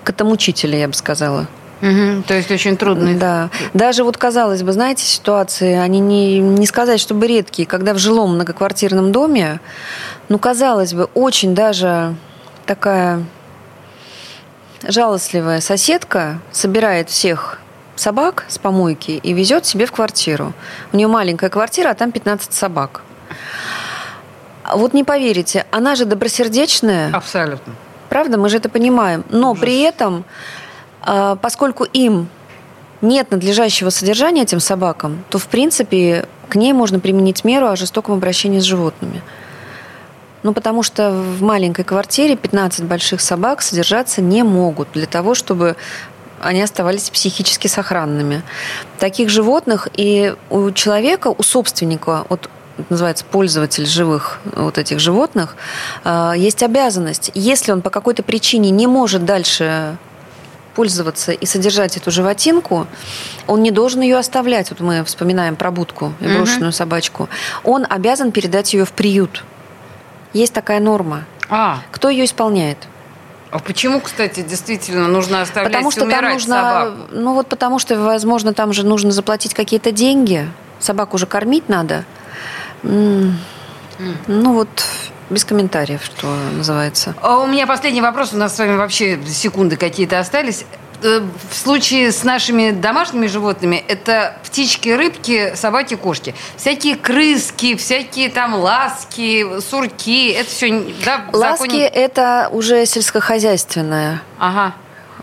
котомучители, 0.04 0.76
я 0.76 0.88
бы 0.88 0.94
сказала. 0.94 1.48
Угу, 1.82 2.24
то 2.28 2.34
есть 2.34 2.50
очень 2.52 2.78
трудно. 2.78 3.16
Да. 3.16 3.50
Даже 3.74 4.04
вот, 4.04 4.18
казалось 4.18 4.64
бы, 4.64 4.72
знаете, 4.72 5.04
ситуации, 5.06 5.74
они 5.74 6.00
не, 6.00 6.40
не 6.40 6.66
сказать, 6.66 7.00
чтобы 7.00 7.28
редкие, 7.28 7.68
когда 7.68 7.94
в 7.94 7.98
жилом 7.98 8.36
многоквартирном 8.36 9.12
доме, 9.12 9.60
ну, 10.30 10.40
казалось 10.40 10.94
бы, 10.94 11.06
очень 11.14 11.54
даже 11.54 12.16
такая 12.66 13.24
жалостливая 14.88 15.62
соседка 15.62 16.40
собирает 16.52 17.10
всех 17.10 17.60
собак 17.96 18.46
с 18.48 18.58
помойки 18.58 19.12
и 19.12 19.34
везет 19.34 19.66
себе 19.66 19.86
в 19.86 19.92
квартиру. 19.92 20.54
У 20.92 20.98
нее 20.98 21.08
маленькая 21.08 21.50
квартира, 21.50 21.90
а 21.90 21.94
там 21.94 22.12
15 22.12 22.54
собак. 22.54 23.02
Вот 24.74 24.94
не 24.94 25.04
поверите, 25.04 25.66
она 25.72 25.96
же 25.96 26.06
добросердечная. 26.06 27.12
Абсолютно. 27.14 27.74
Правда, 28.10 28.38
мы 28.38 28.50
же 28.50 28.58
это 28.58 28.70
понимаем. 28.70 29.24
Но 29.30 29.52
Ужас. 29.52 29.62
при 29.62 29.82
этом, 29.82 30.26
а, 31.02 31.36
поскольку 31.36 31.84
им 31.84 32.30
нет 33.02 33.32
надлежащего 33.32 33.90
содержания 33.90 34.44
этим 34.44 34.60
собакам, 34.60 35.24
то, 35.30 35.38
в 35.38 35.48
принципе, 35.48 36.28
к 36.50 36.56
ней 36.56 36.74
можно 36.74 37.00
применить 37.00 37.44
меру 37.44 37.68
о 37.68 37.76
жестоком 37.76 38.16
обращении 38.16 38.60
с 38.60 38.64
животными. 38.64 39.22
Ну, 40.44 40.54
потому 40.54 40.84
что 40.84 41.12
в 41.12 41.42
маленькой 41.42 41.86
квартире 41.86 42.36
15 42.36 42.86
больших 42.86 43.20
собак 43.22 43.62
содержаться 43.62 44.22
не 44.22 44.44
могут 44.44 44.90
для 44.94 45.08
того, 45.08 45.34
чтобы 45.34 45.76
они 46.46 46.62
оставались 46.62 47.10
психически 47.10 47.68
сохранными. 47.68 48.44
Таких 49.00 49.30
животных 49.30 49.88
и 49.94 50.36
у 50.50 50.72
человека, 50.72 51.34
у 51.36 51.44
собственника, 51.44 52.26
вот 52.30 52.50
называется 52.90 53.26
пользователь 53.26 53.86
живых 53.86 54.40
вот 54.44 54.78
этих 54.78 55.00
животных, 55.00 55.56
а, 56.04 56.34
есть 56.34 56.62
обязанность, 56.62 57.32
если 57.34 57.72
он 57.72 57.82
по 57.82 57.90
какой-то 57.90 58.22
причине 58.22 58.70
не 58.70 58.86
может 58.86 59.26
дальше 59.26 59.98
пользоваться 60.76 61.32
и 61.32 61.46
содержать 61.46 61.96
эту 61.96 62.12
животинку, 62.12 62.86
он 63.48 63.64
не 63.64 63.72
должен 63.72 64.02
ее 64.02 64.18
оставлять. 64.18 64.70
Вот 64.72 64.82
мы 64.82 65.06
вспоминаем 65.06 65.56
про 65.56 65.72
будку 65.72 66.14
и 66.20 66.26
брошенную 66.26 66.70
угу. 66.70 66.76
собачку. 66.76 67.30
Он 67.64 67.88
обязан 67.90 68.34
передать 68.34 68.74
ее 68.74 68.84
в 68.84 68.92
приют. 68.92 69.46
Есть 70.34 70.54
такая 70.54 70.82
норма. 70.82 71.24
А. 71.50 71.80
Кто 71.92 72.10
ее 72.10 72.26
исполняет? 72.26 72.78
А 73.56 73.60
почему, 73.60 74.02
кстати, 74.02 74.42
действительно 74.42 75.08
нужно 75.08 75.42
оставлять 75.42 75.72
потому 75.72 75.90
что 75.90 76.04
умирать 76.04 76.22
там 76.24 76.34
нужно, 76.34 76.56
собак? 76.56 76.94
Ну 77.12 77.34
вот 77.34 77.48
потому 77.48 77.80
что, 77.80 77.98
возможно, 77.98 78.54
там 78.54 78.74
же 78.74 78.86
нужно 78.86 79.12
заплатить 79.12 79.54
какие-то 79.54 79.94
деньги. 79.94 80.50
Собаку 80.80 81.16
уже 81.16 81.26
кормить 81.26 81.70
надо. 81.70 82.04
Ну 82.84 83.34
вот 84.28 84.68
без 85.30 85.46
комментариев, 85.46 86.04
что 86.04 86.36
называется. 86.58 87.16
А 87.22 87.38
у 87.38 87.48
меня 87.48 87.66
последний 87.66 88.02
вопрос. 88.02 88.34
У 88.34 88.38
нас 88.38 88.54
с 88.54 88.60
вами 88.60 88.76
вообще 88.76 89.22
секунды 89.26 89.78
какие-то 89.78 90.20
остались. 90.20 90.66
Э, 91.06 91.22
в 91.52 91.56
случае 91.56 92.12
с 92.12 92.24
нашими 92.24 92.72
домашними 92.72 93.28
животными 93.28 93.84
это 93.88 94.38
птички, 94.44 94.90
рыбки, 94.90 95.54
собаки, 95.56 95.96
кошки. 95.96 96.34
Всякие 96.58 96.96
крыски, 96.96 97.76
всякие 97.76 98.30
там 98.30 98.56
ласки, 98.56 99.60
сурки. 99.62 100.30
Это 100.30 100.50
все 100.50 100.84
да, 101.06 101.26
Ласки 101.32 101.62
законе... 101.62 101.88
это 101.88 102.50
уже 102.52 102.86
сельскохозяйственное. 102.88 104.24
Ага 104.40 104.74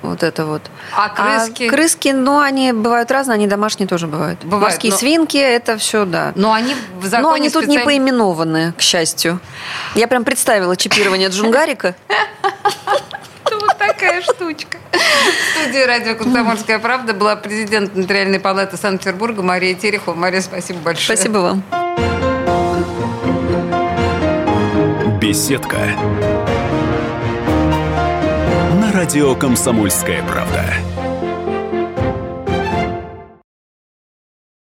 вот 0.02 0.22
это 0.22 0.44
вот. 0.46 0.62
А 0.96 1.08
крыски? 1.08 1.64
А 1.64 1.70
крыски, 1.70 2.08
ну, 2.08 2.40
они 2.40 2.72
бывают 2.72 3.10
разные, 3.12 3.34
они 3.34 3.46
домашние 3.46 3.86
тоже 3.86 4.08
бывают. 4.08 4.40
Бывают. 4.42 4.64
Морские 4.64 4.90
но... 4.92 4.98
свинки, 4.98 5.36
это 5.36 5.78
все, 5.78 6.04
да. 6.04 6.32
Но 6.34 6.52
они 6.52 6.74
в 7.00 7.06
законе 7.06 7.22
Но 7.22 7.32
они 7.32 7.50
тут 7.50 7.68
не 7.68 7.78
поименованы, 7.78 8.72
к 8.76 8.82
счастью. 8.82 9.38
Я 9.94 10.08
прям 10.08 10.24
представила 10.24 10.76
чипирование 10.76 11.28
Джунгарика. 11.28 11.94
Вот 13.50 13.78
такая 13.78 14.22
штучка. 14.22 14.78
В 14.92 15.61
студии 15.61 15.85
радио 15.85 16.14
«Комсомольская 16.14 16.78
правда» 16.78 17.14
была 17.14 17.37
президент 17.37 17.94
Нотариальной 17.94 18.40
палаты 18.40 18.76
Санкт-Петербурга 18.76 19.42
Мария 19.42 19.74
Терехова. 19.74 20.14
Мария, 20.14 20.40
спасибо 20.40 20.81
большое. 20.81 21.16
Спасибо 21.16 21.38
вам. 21.38 21.62
Беседка 25.20 25.78
радио 28.92 29.35
«Комсомольская 29.35 30.22
правда». 30.22 30.91